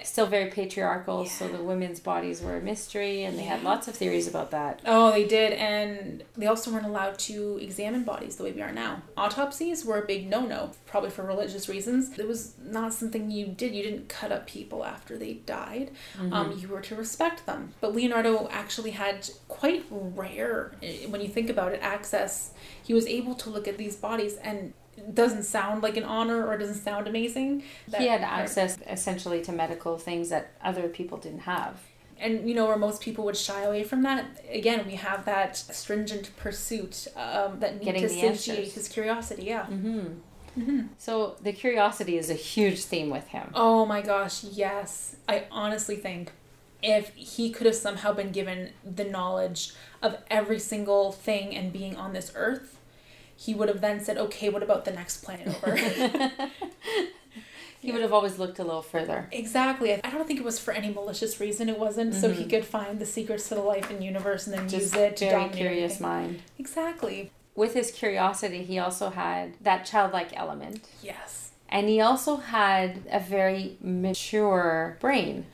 [0.05, 3.95] Still very patriarchal so the women's bodies were a mystery and they had lots of
[3.95, 8.45] theories about that Oh, they did, and they also weren't allowed to examine bodies the
[8.45, 9.03] way we are now.
[9.17, 12.19] Autopsies were a big no no, probably for religious reasons.
[12.19, 13.75] It was not something you did.
[13.75, 15.91] You didn't cut up people after they died.
[16.33, 17.75] Um, you were to respect them.
[17.81, 22.53] But Leonardo actually had quite rare, eh, when you think about it, access.
[22.83, 24.73] He was able to look at these bodies and.
[25.13, 27.63] Doesn't sound like an honor or doesn't sound amazing.
[27.99, 31.81] he had That- access essentially to medical things that other people didn't have.
[32.19, 35.57] And you know where most people would shy away from that again we have that
[35.57, 39.67] stringent pursuit um, that need to satiate his curiosity yeah.
[40.99, 43.51] So the curiosity is a huge theme with him.
[43.55, 45.17] Oh my gosh yes.
[45.29, 46.33] I honestly think
[46.83, 51.97] if he could have somehow been given the knowledge of every single thing and being
[51.97, 52.79] on this earth
[53.45, 55.77] he would have then said okay what about the next planet over
[57.81, 60.73] he would have always looked a little further exactly i don't think it was for
[60.73, 64.05] any malicious reason it wasn't so he could find the secrets to the life and
[64.05, 64.79] universe and then Mm-hmm.
[64.79, 66.07] just use it to very curious everything.
[66.09, 70.85] mind exactly with his curiosity, he also had that childlike element.
[71.03, 75.47] yes And he also had a very mature brain.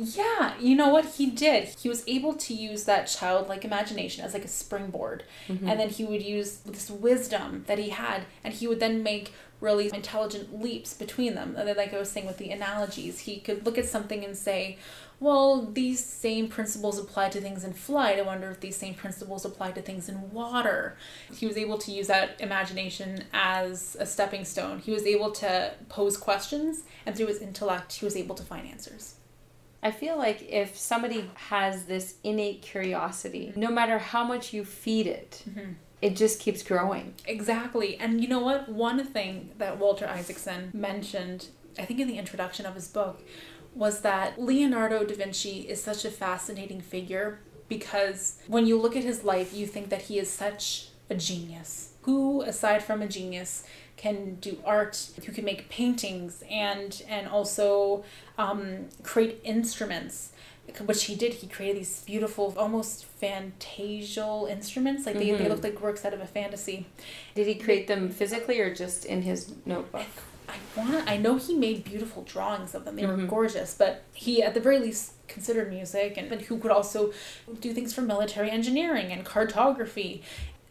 [0.00, 1.74] Yeah, you know what he did?
[1.80, 5.24] He was able to use that childlike imagination as like a springboard.
[5.48, 5.68] Mm-hmm.
[5.68, 9.32] And then he would use this wisdom that he had and he would then make
[9.60, 11.56] really intelligent leaps between them.
[11.58, 14.36] And then like I was saying with the analogies, he could look at something and
[14.36, 14.78] say,
[15.18, 18.20] well, these same principles apply to things in flight.
[18.20, 20.96] I wonder if these same principles apply to things in water.
[21.34, 24.78] He was able to use that imagination as a stepping stone.
[24.78, 28.68] He was able to pose questions, and through his intellect, he was able to find
[28.68, 29.16] answers.
[29.82, 33.60] I feel like if somebody has this innate curiosity, mm-hmm.
[33.60, 35.72] no matter how much you feed it, mm-hmm.
[36.02, 37.14] it just keeps growing.
[37.26, 37.96] Exactly.
[37.96, 38.68] And you know what?
[38.68, 43.22] One thing that Walter Isaacson mentioned, I think in the introduction of his book,
[43.74, 49.04] was that Leonardo da Vinci is such a fascinating figure because when you look at
[49.04, 51.92] his life, you think that he is such a genius.
[52.02, 53.64] Who, aside from a genius,
[53.98, 58.04] can do art, who can make paintings and and also
[58.38, 60.32] um, create instruments
[60.84, 61.34] which he did.
[61.34, 65.06] He created these beautiful, almost fantasial instruments.
[65.06, 66.86] Like they, they look like works out of a fantasy.
[67.34, 70.06] Did he create them physically or just in his notebook?
[70.48, 72.96] I want I know he made beautiful drawings of them.
[72.96, 76.70] They were gorgeous, but he at the very least considered music and, and who could
[76.70, 77.12] also
[77.60, 80.22] do things for military engineering and cartography.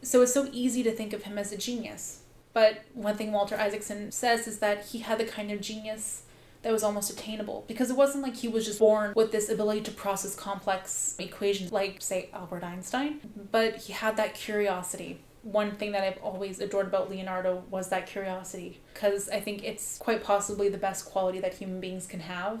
[0.02, 2.22] So it's so easy to think of him as a genius.
[2.58, 6.22] But one thing Walter Isaacson says is that he had the kind of genius
[6.62, 7.64] that was almost attainable.
[7.68, 11.70] Because it wasn't like he was just born with this ability to process complex equations
[11.70, 13.20] like say Albert Einstein,
[13.52, 15.20] but he had that curiosity.
[15.42, 18.80] One thing that I've always adored about Leonardo was that curiosity.
[18.92, 22.58] Because I think it's quite possibly the best quality that human beings can have.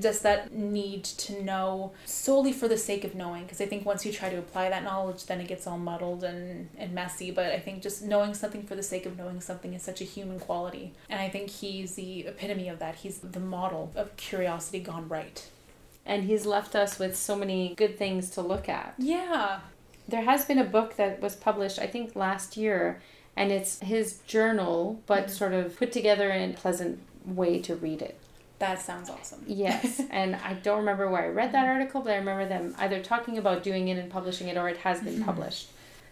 [0.00, 4.04] Just that need to know solely for the sake of knowing because I think once
[4.04, 7.30] you try to apply that knowledge, then it gets all muddled and, and messy.
[7.30, 10.04] But I think just knowing something for the sake of knowing something is such a
[10.04, 10.92] human quality.
[11.08, 12.96] And I think he's the epitome of that.
[12.96, 15.46] He's the model of curiosity gone right.
[16.04, 18.94] And he's left us with so many good things to look at.
[18.98, 19.60] Yeah.
[20.08, 23.02] There has been a book that was published, I think, last year,
[23.36, 25.32] and it's his journal, but mm-hmm.
[25.32, 28.18] sort of put together in a pleasant way to read it.
[28.58, 29.44] That sounds awesome.
[29.46, 33.02] Yes, and I don't remember where I read that article, but I remember them either
[33.02, 35.24] talking about doing it and publishing it, or it has been mm-hmm.
[35.24, 35.68] published.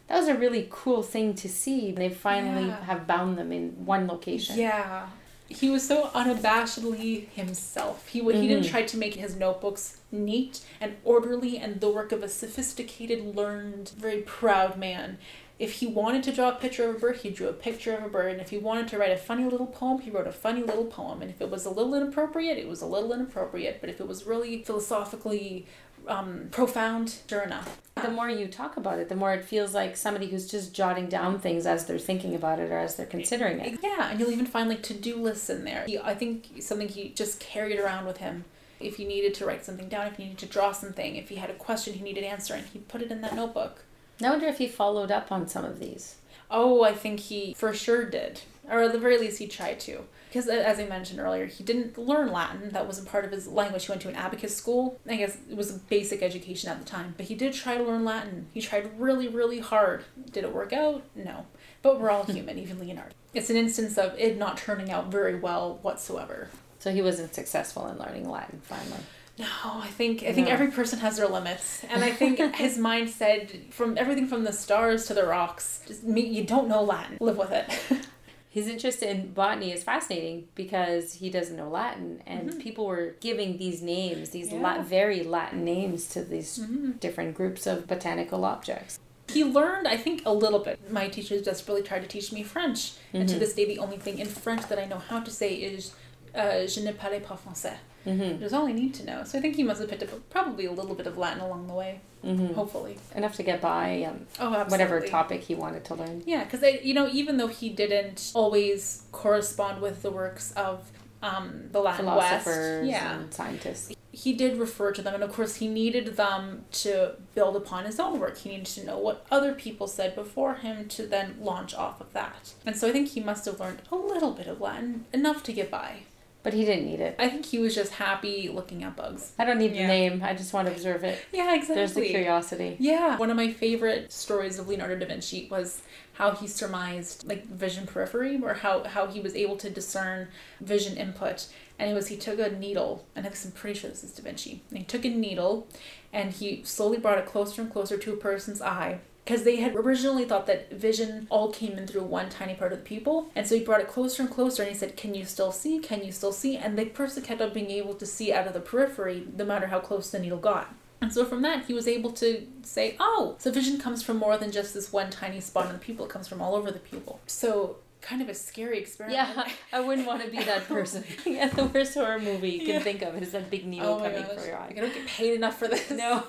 [0.09, 1.91] That was a really cool thing to see.
[1.91, 2.85] They finally Yeah.
[2.85, 4.59] have bound them in one location.
[4.59, 5.07] Yeah.
[5.49, 8.09] He was so unabashedly himself.
[8.09, 8.73] He would he didn't mm-hmm.
[8.73, 13.91] try to make his notebooks neat and orderly and the work of a sophisticated, learned,
[13.97, 15.19] very proud man.
[15.59, 18.03] If he wanted to draw a picture of a bird, he drew a picture of
[18.03, 18.33] a bird.
[18.33, 20.85] And if he wanted to write a funny little poem, he wrote a funny little
[20.85, 21.23] poem.
[21.23, 23.81] And if it was a little inappropriate, it was a little inappropriate.
[23.81, 25.67] But if it was really philosophically
[26.09, 27.81] um, profound, sure enough.
[27.95, 31.09] The more you talk about it, the more it feels like somebody who's just jotting
[31.09, 33.79] down things as they're thinking about it or as they're considering it.
[33.83, 35.85] Yeah, and you'll even find like to do lists in there.
[35.87, 38.45] He, I think something he just carried around with him.
[38.81, 41.37] If he needed to write something down, if he needed to draw something, if he
[41.37, 43.85] had a question he needed answering, he'd put it in that notebook.
[44.25, 46.17] I wonder if he followed up on some of these.
[46.51, 48.43] Oh, I think he for sure did.
[48.69, 50.05] Or at the very least, he tried to.
[50.29, 52.71] Because as I mentioned earlier, he didn't learn Latin.
[52.71, 53.87] That wasn't part of his language.
[53.87, 54.99] He went to an abacus school.
[55.09, 57.15] I guess it was a basic education at the time.
[57.17, 58.49] But he did try to learn Latin.
[58.53, 60.05] He tried really, really hard.
[60.33, 61.05] Did it work out?
[61.15, 61.47] No.
[61.83, 63.15] But we're all human, even Leonardo.
[63.33, 66.49] It's an instance of it not turning out very well whatsoever.
[66.81, 69.01] So he wasn't successful in learning Latin finally.
[69.38, 70.53] No, I think I think No.
[70.53, 74.53] every person has their limits, and I think his mind said from everything from the
[74.53, 77.68] stars to the rocks, just me, you don't know Latin, live with it.
[78.55, 82.61] His interest in botany is fascinating because he doesn't know Latin, and mm-hmm.
[82.61, 84.81] people were giving these names, these Yeah.
[84.83, 86.92] very Latin names to these mm-hmm.
[86.92, 89.01] different groups of botanical objects.
[89.27, 90.79] he learned, I think, a little bit.
[90.92, 93.40] My teachers desperately tried to teach me French, and to mm-hmm.
[93.40, 95.92] this day, the only thing in French that I know how to say is
[96.37, 98.40] uh, "Je ne parle pas français." Mm-hmm.
[98.40, 99.25] That's all I need to know.
[99.25, 101.67] So I think he must have picked up probably a little bit of Latin along
[101.69, 102.01] the way.
[102.25, 102.55] Mm-hmm.
[102.55, 102.97] Hopefully.
[103.14, 104.71] Enough to get by um, Oh, absolutely.
[104.71, 106.23] whatever topic he wanted to learn.
[106.27, 110.90] Yeah, because you know, even though he didn't always correspond with the works of
[111.23, 113.95] um, the Latin West, Philosophers yeah, and scientists.
[114.12, 117.99] he did refer to them, and of course, he needed them to build upon his
[118.01, 118.37] own work.
[118.38, 122.12] He needed to know what other people said before him to then launch off of
[122.14, 122.53] that.
[122.67, 125.53] And so I think he must have learned a little bit of Latin, enough to
[125.53, 126.01] get by.
[126.45, 127.17] But he didn't need it.
[127.19, 129.33] I think he was just happy looking at bugs.
[129.39, 129.83] I don't need Yeah.
[129.83, 130.23] the name.
[130.23, 131.19] I just want to observe it.
[131.33, 131.75] Yeah, exactly.
[131.75, 132.77] There's the curiosity.
[132.79, 135.81] Yeah, one of my favorite stories of Leonardo da Vinci was
[136.13, 140.29] how he surmised like vision periphery or how, how he was able to discern
[140.61, 141.47] vision input.
[141.79, 144.63] And it was he took a needle, and I'm pretty sure this is Da Vinci.
[144.69, 145.67] And he took a needle
[146.13, 149.01] and he slowly brought it closer and closer to a person's eye.
[149.25, 152.79] Because they had originally thought that vision all came in through one tiny part of
[152.79, 153.31] the pupil.
[153.35, 155.79] And so he brought it closer and closer and he said, Can you still see?
[155.79, 156.57] Can you still see?
[156.57, 159.69] And the person kept on being able to see out of the periphery no matter
[159.69, 160.75] how close the needle got.
[161.01, 164.39] And so from that, he was able to say, oh, so vision comes from more
[164.39, 166.07] than just this one tiny spot in the pupil.
[166.07, 167.21] It comes from all over the pupil.
[167.27, 169.17] So kind of a scary experiment.
[169.19, 171.03] Yeah, I wouldn't want to be that person.
[171.27, 172.81] yeah, the worst horror movie you can Yeah.
[172.81, 174.38] think of is that big needle Oh coming gosh.
[174.38, 174.73] for your eye.
[174.77, 175.90] I don't get paid enough for this.
[175.90, 176.23] No.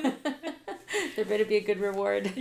[1.15, 2.31] there better be a good reward.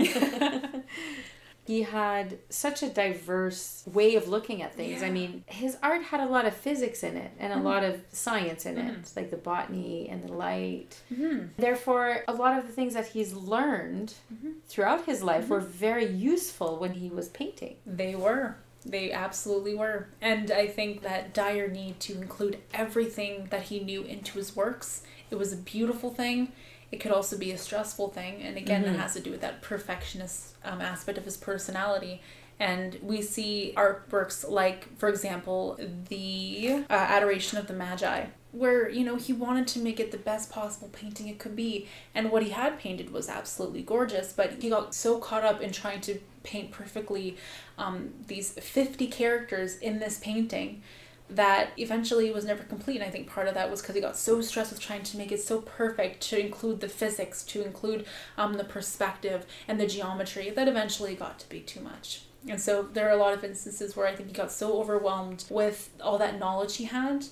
[1.66, 5.02] he had such a diverse way of looking at things.
[5.02, 7.62] I mean, his art had a lot of physics in it and a Mhm.
[7.64, 9.00] lot of science in Mhm.
[9.02, 11.00] it, like the botany and the light.
[11.08, 14.56] hmm Therefore, a lot of the things that he's learned Mhm.
[14.68, 17.76] throughout his life were very useful when he was painting.
[17.86, 18.56] They were.
[18.86, 20.08] They absolutely were.
[20.20, 25.02] And I think that dire need to include everything that he knew into his works.
[25.30, 26.52] It was a beautiful thing.
[26.92, 28.42] It could also be a stressful thing.
[28.42, 28.94] And again, Mhm.
[28.94, 32.22] it has to do with that perfectionist um, aspect of his personality.
[32.60, 35.76] And we see artworks like, for example,
[36.08, 40.16] the uh, Adoration of the Magi, where, you know, he wanted to make it the
[40.16, 41.88] best possible painting it could be.
[42.14, 45.72] And what he had painted was absolutely gorgeous, but he got so caught up in
[45.72, 47.36] trying to paint perfectly
[47.78, 50.82] um, these 50 characters in this painting
[51.28, 52.96] that eventually it was never complete.
[52.96, 55.16] And I think part of that was because he got so stressed with trying to
[55.16, 59.86] make it so perfect, to include the physics, to include um, the perspective and the
[59.86, 62.22] geometry, that eventually got to be too much.
[62.48, 65.44] And so there are a lot of instances where I think he got so overwhelmed
[65.48, 67.24] with all that knowledge he had,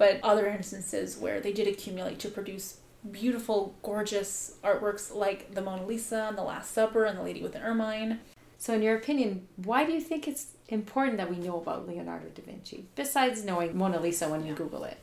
[0.00, 2.78] but other instances where they did accumulate to produce
[3.12, 7.52] beautiful, gorgeous artworks like the Mona Lisa and the Last Supper and the Lady with
[7.52, 8.18] the Ermine.
[8.56, 12.28] So, in your opinion, why do you think it's important that we know about Leonardo
[12.34, 14.96] da Vinci, besides knowing Mona Lisa when you Google it?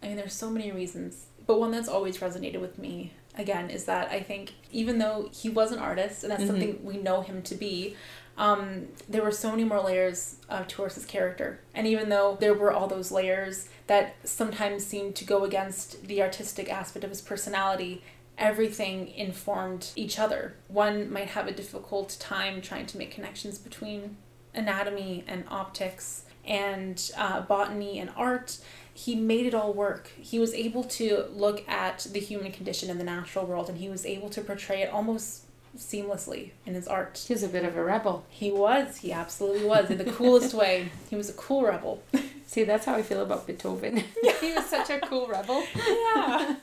[0.00, 3.84] I mean, there's so many reasons, but one that's always resonated with me again is
[3.84, 6.46] that I think even though he was an artist and that's Mhm.
[6.46, 7.96] something we know him to be,
[8.36, 11.60] um, there were so many more layers uh, towards his character.
[11.74, 16.20] And even though there were all those layers that sometimes seemed to go against the
[16.22, 18.02] artistic aspect of his personality,
[18.36, 20.54] everything informed each other.
[20.68, 24.16] One might have a difficult time trying to make connections between
[24.54, 28.58] anatomy and optics and uh, botany and art
[28.94, 30.10] he made it all work.
[30.20, 33.88] He was able to look at the human condition in the natural world and he
[33.88, 35.42] was able to portray it almost
[35.76, 37.22] seamlessly in his art.
[37.26, 38.24] He was a bit of a rebel.
[38.28, 40.90] He was, he absolutely was, in the coolest way.
[41.10, 42.02] He was a cool rebel.
[42.46, 43.96] See, that's how I feel about Beethoven.
[44.40, 45.64] he was such a cool rebel.
[45.74, 46.54] Yeah.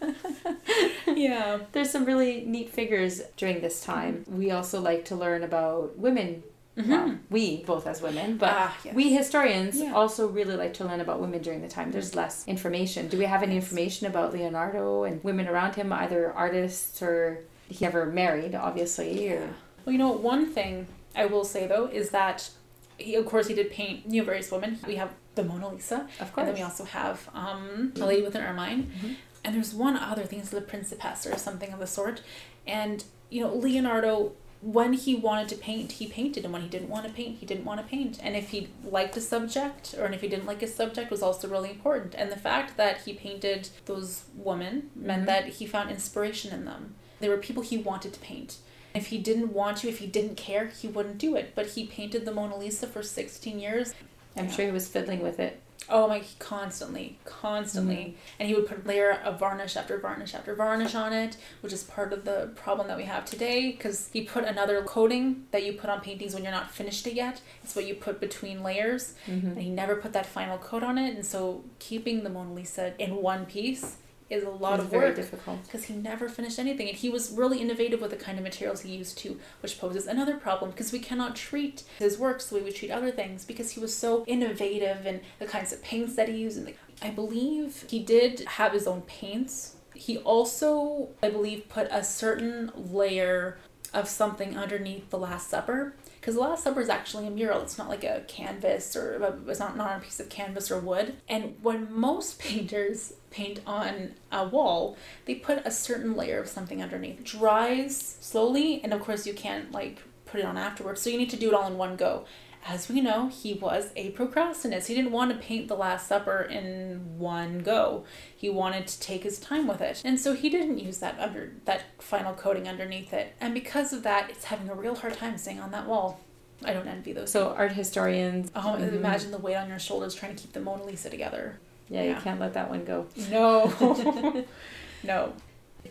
[1.07, 1.59] yeah.
[1.73, 4.23] There's some really neat figures during this time.
[4.29, 6.43] We also like to learn about women.
[6.87, 8.93] Well, we, both as women, but Ah, yes.
[8.95, 9.93] we historians Yeah.
[9.93, 11.91] also really like to learn about women during the time.
[11.91, 13.07] There's less information.
[13.07, 13.63] Do we have any Yes.
[13.63, 17.39] information about Leonardo and women around him, either artists or
[17.69, 19.53] he ever married, obviously, or
[19.85, 22.49] Well, you know, one thing I will say though is that
[22.97, 24.77] he, of course, he did paint you know various women.
[24.87, 26.37] We have the Mona Lisa, of course.
[26.37, 29.15] and then we also have um, a lady with an ermine, Mhm.
[29.43, 32.21] and there's one other thing, it's the Principess or something of the sort.
[32.67, 36.89] And you know, Leonardo, when he wanted to paint, he painted, and when he didn't
[36.89, 38.19] want to paint, he didn't want to paint.
[38.21, 41.47] And if he liked a subject, or if he didn't like a subject, was also
[41.47, 42.13] really important.
[42.15, 45.27] And the fact that he painted those women meant Mhm.
[45.27, 46.95] that he found inspiration in them.
[47.19, 48.57] They were people he wanted to paint.
[48.93, 51.53] If he didn't want to, if he didn't care, he wouldn't do it.
[51.55, 53.93] But he painted the Mona Lisa for 16 years.
[54.37, 54.51] I'm Yeah.
[54.51, 55.59] sure he was fiddling with it.
[55.89, 57.95] Oh my, constantly, constantly.
[57.95, 58.15] Mm-hmm.
[58.39, 61.83] And he would put layer of varnish after varnish after varnish on it, which is
[61.83, 65.73] part of the problem that we have today because he put another coating that you
[65.73, 67.41] put on paintings when you're not finished it yet.
[67.63, 69.15] It's what you put between layers.
[69.27, 69.47] Mm-hmm.
[69.47, 71.15] And he never put that final coat on it.
[71.15, 73.97] And so keeping the Mona Lisa in one piece
[74.31, 75.63] is a lot It's of very work difficult.
[75.63, 78.81] because he never finished anything and he was really innovative with the kind of materials
[78.81, 82.61] he used too which poses another problem because we cannot treat his works the way
[82.61, 86.29] we treat other things because he was so innovative in the kinds of paints that
[86.29, 91.29] he used and the, i believe he did have his own paints he also i
[91.29, 93.57] believe put a certain layer
[93.93, 97.63] of something underneath the last supper because the last supper is actually a mural.
[97.63, 100.79] It's not like a canvas or it's not, not on a piece of canvas or
[100.79, 101.15] wood.
[101.27, 106.83] And when most painters paint on a wall they put a certain layer of something
[106.83, 107.19] underneath.
[107.19, 111.01] It dries slowly and of course you can't like put it on afterwards.
[111.01, 112.25] So you need to do it all in one go
[112.67, 116.41] as we know he was a procrastinist he didn't want to paint the last supper
[116.41, 118.03] in one go
[118.35, 121.51] he wanted to take his time with it and so he didn't use that under
[121.65, 125.37] that final coating underneath it and because of that it's having a real hard time
[125.37, 126.19] staying on that wall
[126.63, 128.51] i don't envy those So art historians.
[128.55, 128.93] Oh, Mhm.
[128.93, 131.57] imagine the weight on your shoulders trying to keep the Mona Lisa together.
[131.89, 132.15] Yeah, Yeah.
[132.15, 133.07] you can't let that one go.
[133.31, 133.73] No.
[135.03, 135.33] no.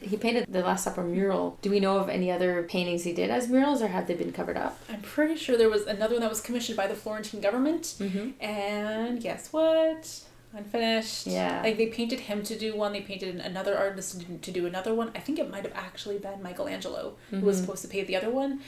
[0.01, 1.59] He painted the Last Supper mural.
[1.62, 4.32] Do we know of any other paintings he did as murals, or have they been
[4.32, 4.78] covered up?
[4.88, 7.82] I'm pretty sure there was another one that was commissioned by the Florentine government.
[7.99, 8.43] Mm-hmm.
[8.43, 10.20] And guess what?
[10.53, 11.26] Unfinished.
[11.26, 11.61] Yeah.
[11.62, 15.11] Like they painted him to do one, they painted another artist to do another one.
[15.14, 17.61] I think it might have actually been Michelangelo who was Mhm.
[17.62, 18.61] supposed to paint the other one.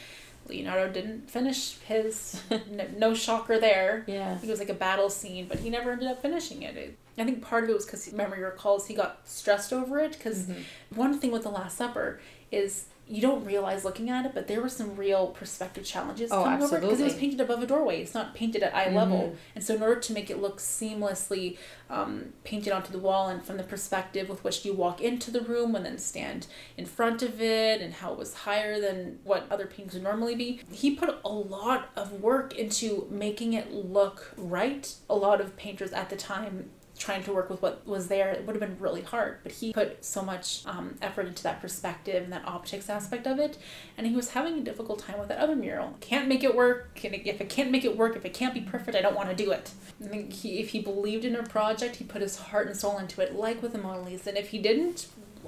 [0.49, 2.41] Leonardo didn't finish his.
[2.51, 4.05] no, no shocker there.
[4.07, 4.39] Yeah.
[4.43, 6.77] It was like a battle scene, but he never ended up finishing it.
[6.77, 10.13] it I think part of it was because memory recalls he got stressed over it.
[10.13, 10.63] Because Mhm.
[10.95, 14.63] one thing with the Last Supper is you don't realize looking at it, but there
[14.63, 18.01] were some real perspective challenges Oh, coming over because it was painted above a doorway.
[18.01, 18.95] It's not painted at eye Mhm.
[18.95, 21.59] level, and so in order to make it look seamlessly
[21.91, 25.43] um, painted onto the wall and from the perspective with which you walk into the
[25.43, 26.47] room and then stand
[26.79, 30.35] in front of it, and how it was higher than what other paintings would normally
[30.37, 34.95] be, he put a lot of work into making it look right.
[35.11, 36.71] A lot of painters at the time
[37.03, 39.39] trying to work with what was there it would have been really hard.
[39.43, 43.39] But he put so much um, effort into that perspective and that optics aspect of
[43.39, 43.59] it.
[43.99, 45.97] And he was having a difficult time with that other mural.
[46.01, 47.01] Can't make it work.
[47.03, 49.35] If it can't make it work if it can't be perfect i don't want to
[49.35, 49.71] do it.
[50.03, 52.99] I think he, if he believed in a project he put his heart and soul
[52.99, 54.31] into it like with the mona lisa.
[54.31, 55.07] And if he didn't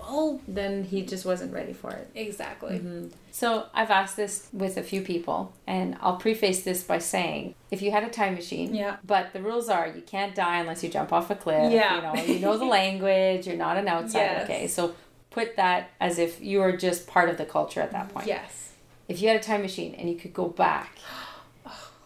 [0.08, 2.08] well Then he just wasn't ready for it.
[2.14, 3.10] exactly Mhm.
[3.32, 7.82] So I've asked this with a few people, and I'll preface this by saying, if
[7.82, 8.96] you had a time machine, Yeah.
[9.04, 11.72] but the rules are you can't die unless you jump off a cliff.
[11.72, 11.96] Yeah.
[11.96, 13.46] You know, you know the language.
[13.46, 14.24] You're not an outsider.
[14.38, 14.44] Yes.
[14.44, 14.94] Okay, so
[15.30, 18.26] put that as if you were just part of the culture at that point.
[18.28, 18.72] yes
[19.08, 20.96] If you had a time machine and you could go back.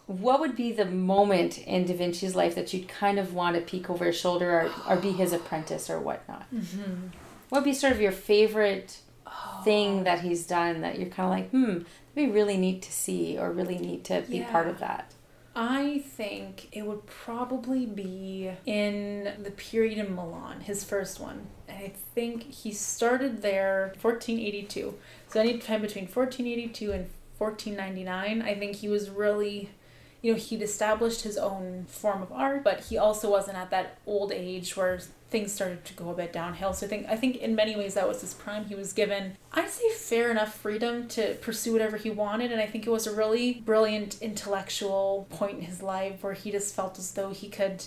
[0.07, 3.61] What would be the moment in Da Vinci's life that you'd kind of want to
[3.61, 6.45] peek over his shoulder or, or be his apprentice or whatnot?
[6.51, 7.09] Mm-hmm.
[7.49, 9.61] What would be sort of your favorite Oh.
[9.63, 11.85] thing that he's done that you're kind of like, hmm, that'd
[12.15, 15.13] be really neat to see or really neat to be part of that?
[15.55, 21.47] I think it would probably be in the period in Milan, his first one.
[21.67, 24.95] And I think he started there 1482.
[25.27, 29.69] So any time between 1482 and 1499, I think he was really
[30.21, 33.97] you know, he'd established his own form of art, but he also wasn't at that
[34.05, 34.99] old age where
[35.29, 36.73] things started to go a bit downhill.
[36.73, 38.65] So I think I think in many ways that was his prime.
[38.65, 42.65] He was given I'd say fair enough freedom to pursue whatever he wanted, and I
[42.65, 46.97] think it was a really brilliant intellectual point in his life where he just felt
[46.99, 47.83] as though he could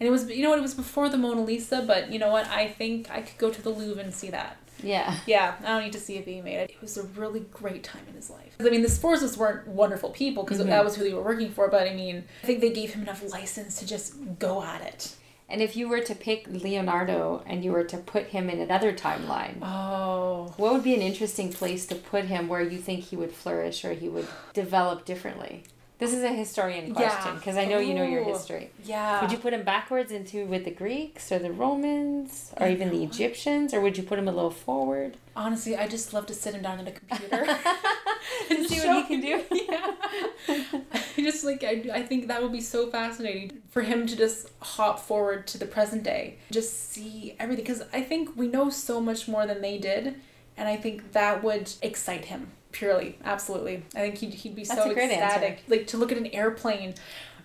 [0.00, 2.30] and it was you know what it was before the Mona Lisa, but you know
[2.30, 4.56] what I think I could go to the Louvre and see that.
[4.80, 5.16] Yeah.
[5.26, 6.70] Yeah, I don't need to see it being made.
[6.70, 8.54] It was a really great time in his life.
[8.60, 10.66] I mean, the Sforzas weren't wonderful people because Mhm.
[10.66, 13.02] that was who they were working for, but I mean, I think they gave him
[13.02, 15.14] enough license to just go at it.
[15.50, 18.92] And if you were to pick Leonardo and you were to put him in another
[18.92, 20.52] timeline, Oh.
[20.58, 23.84] what would be an interesting place to put him where you think he would flourish
[23.84, 25.62] or he would develop differently?
[25.98, 28.70] This is a historian question because I know you know your history.
[28.84, 29.20] Yeah.
[29.20, 32.98] Would you put him backwards into with the Greeks or the Romans or even the
[32.98, 33.14] know what?
[33.14, 35.16] Egyptians or would you put him a little forward?
[35.34, 37.44] Honestly, I just love to sit him down at a computer.
[38.50, 39.44] and see what he can do?
[39.68, 39.94] yeah.
[40.94, 44.50] I just like I, I think that would be so fascinating for him to just
[44.60, 49.00] hop forward to the present day, just see everything because I think we know so
[49.00, 50.14] much more than they did,
[50.56, 53.84] and I think that would excite him purely, absolutely.
[53.94, 55.62] I think he'd he'd be That's so ecstatic, answer.
[55.68, 56.94] like to look at an airplane.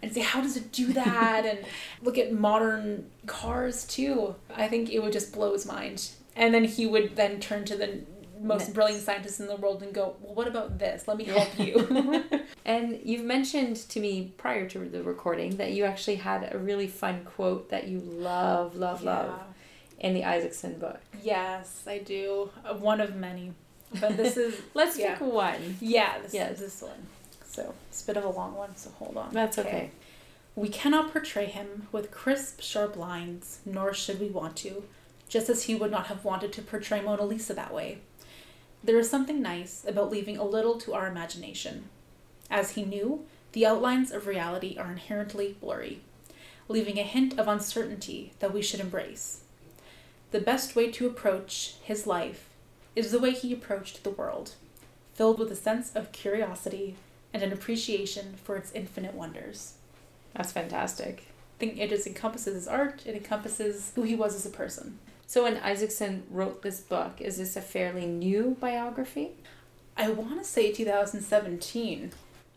[0.01, 1.45] And say, how does it do that?
[1.45, 1.59] and
[2.01, 4.36] look at modern cars too.
[4.53, 6.09] I think it would just blow his mind.
[6.36, 8.01] And then he would then turn to the
[8.41, 8.74] most Next.
[8.74, 11.07] brilliant scientists in the world and go, well, what about this?
[11.07, 12.24] Let me help you.
[12.65, 16.88] And you've mentioned to me prior to the recording that you actually had a really
[16.88, 19.38] fun quote that you love, love, love
[19.99, 20.99] in the Isaacson book.
[21.21, 22.49] Yes, I do.
[22.65, 23.53] Uh, One of many.
[24.00, 25.16] But this is Let's Yeah.
[25.16, 25.78] pick one.
[25.80, 26.54] yeah, this Yes.
[26.54, 27.08] is this one.
[27.46, 29.32] So it's a bit of a long one, so hold on.
[29.32, 29.91] That's okay.
[30.56, 34.84] We cannot portray him with crisp, sharp lines, nor should we want to,
[35.28, 38.00] just as he would not have wanted to portray Mona Lisa that way.
[38.84, 41.89] There is something nice about leaving a little to our imagination.
[42.52, 46.02] As he knew, the outlines of reality are inherently blurry,
[46.68, 49.41] leaving a hint of uncertainty that we should embrace.
[50.32, 52.50] The best way to approach his life
[52.96, 54.54] is the way he approached the world,
[55.14, 56.96] filled with a sense of curiosity
[57.34, 59.74] and an appreciation for its infinite wonders.
[60.36, 61.28] That's fantastic.
[61.58, 65.00] I think it just encompasses his art, it encompasses who he was as a person.
[65.26, 69.32] So when Isaacson wrote this book, is this a fairly new biography?
[69.96, 72.12] I want to say 2017.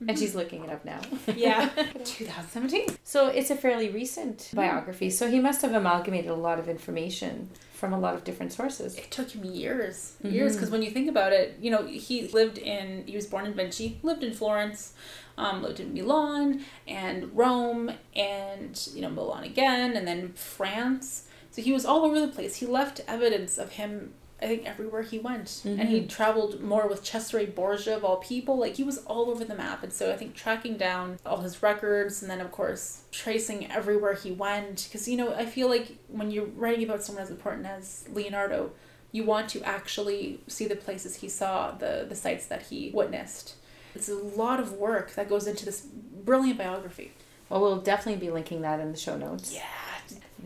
[0.07, 1.01] And she's looking it up now.
[1.34, 1.68] Yeah.
[2.05, 2.97] 2017?
[3.05, 5.11] So it's a fairly recent biography.
[5.11, 8.94] So he must have amalgamated a lot of information from a lot of different sources.
[8.97, 10.16] It took him years.
[10.22, 13.47] Years, because when you think about it, you know, he lived in, he was born
[13.47, 14.94] in Vinci, lived in Florence,
[15.38, 21.28] um, lived in Milan and Rome and, you know, Milan again, and then France.
[21.51, 22.57] So he was all over the place.
[22.57, 25.62] He left evidence of him, I think, everywhere he went.
[25.64, 26.09] And he mm-hmm.
[26.09, 28.59] traveled more with Cesare Borgia of all people.
[28.59, 29.82] Like, he was all over the map.
[29.82, 34.14] And so I think tracking down all his records and then, of course, tracing everywhere
[34.14, 34.89] he went.
[34.89, 38.72] Because, you know, I feel like when you're writing about someone as important as Leonardo,
[39.11, 43.55] you want to actually see the places he saw, the, the sites that he witnessed.
[43.95, 47.12] It's a lot of work that goes into this brilliant biography.
[47.49, 49.55] Well, we'll definitely be linking that in the show notes.
[49.55, 49.62] Yeah.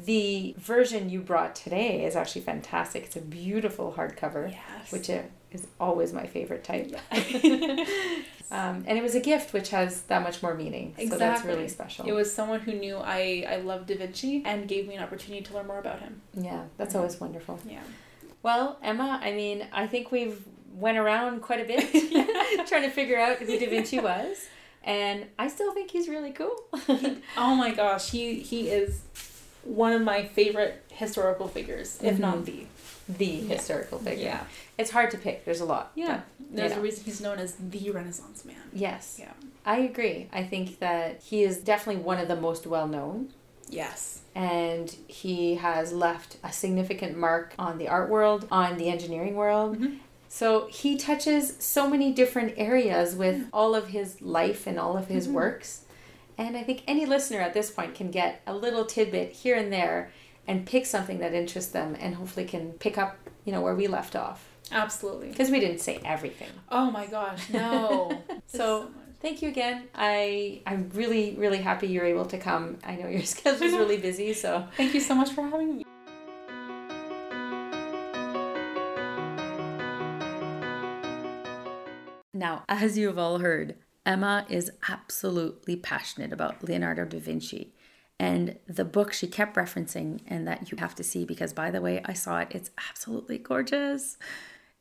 [0.05, 3.05] The version you brought today is actually fantastic.
[3.05, 4.93] It's a beautiful hardcover, Yes.
[4.93, 6.93] which uh, is always my favorite type.
[8.51, 10.95] um, and it was a gift, which has that much more meaning.
[11.09, 12.07] So that's really special.
[12.07, 15.43] It was someone who knew I, I loved Da Vinci and gave me an opportunity
[15.45, 16.21] to learn more about him.
[16.35, 17.59] yeah, that's always wonderful.
[17.69, 17.83] Yeah.
[18.43, 20.43] Well, Emma, I mean, I think we've
[20.75, 21.91] went around quite a bit
[22.69, 24.47] trying to figure out who Da Vinci was,
[24.83, 26.57] and I still think he's really cool.
[27.37, 29.03] Oh my gosh, he he is
[29.65, 32.45] one of my favorite historical figures, if not Mhm.
[32.45, 32.67] the.
[33.19, 34.23] the historical figure.
[34.25, 34.45] Yeah.
[34.79, 35.45] It's hard to pick.
[35.45, 35.91] There's a lot.
[35.97, 36.21] Yeah.
[36.49, 36.79] There's know.
[36.79, 38.71] a reason he's known as the Renaissance man.
[38.73, 39.17] Yes.
[39.19, 39.33] Yeah.
[39.67, 40.29] I agree.
[40.33, 43.33] I think that he is definitely one of the most well known.
[43.69, 44.19] Yes.
[44.35, 49.77] and he has left a significant mark on the art world, on the engineering world.
[49.79, 49.99] Mhm.
[50.29, 55.09] So he touches so many different areas with all of his life and all of
[55.09, 55.33] his Mhm.
[55.33, 55.81] works.
[56.41, 59.71] And I think any listener at this point can get a little tidbit here and
[59.71, 60.11] there
[60.49, 63.87] and pick something that interests them and hopefully can pick up, you know, where we
[63.87, 64.49] left off.
[64.73, 65.29] Absolutely.
[65.29, 66.49] Because we didn't say everything.
[66.71, 68.23] Oh my gosh, no.
[68.47, 68.93] So much.
[69.21, 69.89] thank you again.
[69.95, 72.79] I I'm really really happy you're able to come.
[72.85, 75.85] I know your schedule's really busy, so thank you so much for having me.
[82.33, 83.77] Now, as you have all heard,
[84.11, 87.73] Emma is absolutely passionate about Leonardo da Vinci.
[88.19, 91.81] And the book she kept referencing, and that you have to see because, by the
[91.81, 94.19] way, I saw it, it's absolutely gorgeous,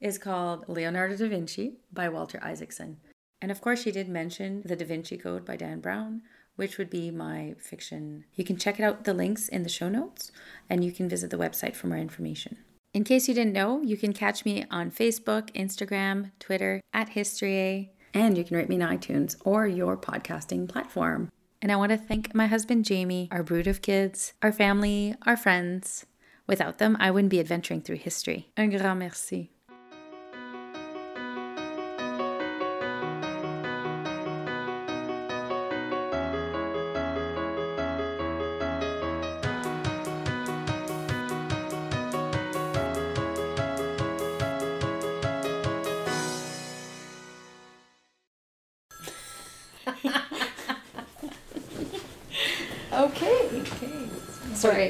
[0.02, 2.98] is called Leonardo da Vinci by Walter Isaacson.
[3.40, 6.24] And of course, she did mention The Da Vinci Code by Dan Brown,
[6.56, 8.26] which would be my fiction.
[8.34, 10.32] You can check it out, the links in the show notes,
[10.72, 12.58] and you can visit the website for more information.
[12.96, 17.94] In case you didn't know, you can catch me on Facebook, Instagram, Twitter, at History,
[18.14, 21.30] and you can rate me in iTunes or your podcasting platform.
[21.62, 25.36] And I want to thank my husband Jamie, our brood of kids, our family, our
[25.36, 26.06] friends.
[26.48, 28.52] Without them, I wouldn't be adventuring through history.
[28.58, 29.52] Un grand merci.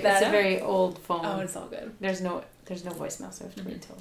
[0.10, 1.22] Sorry, that it's a very old phone.
[1.26, 1.94] Oh, it's all good.
[2.00, 3.98] There's no there's no voicemail, so I have to wait till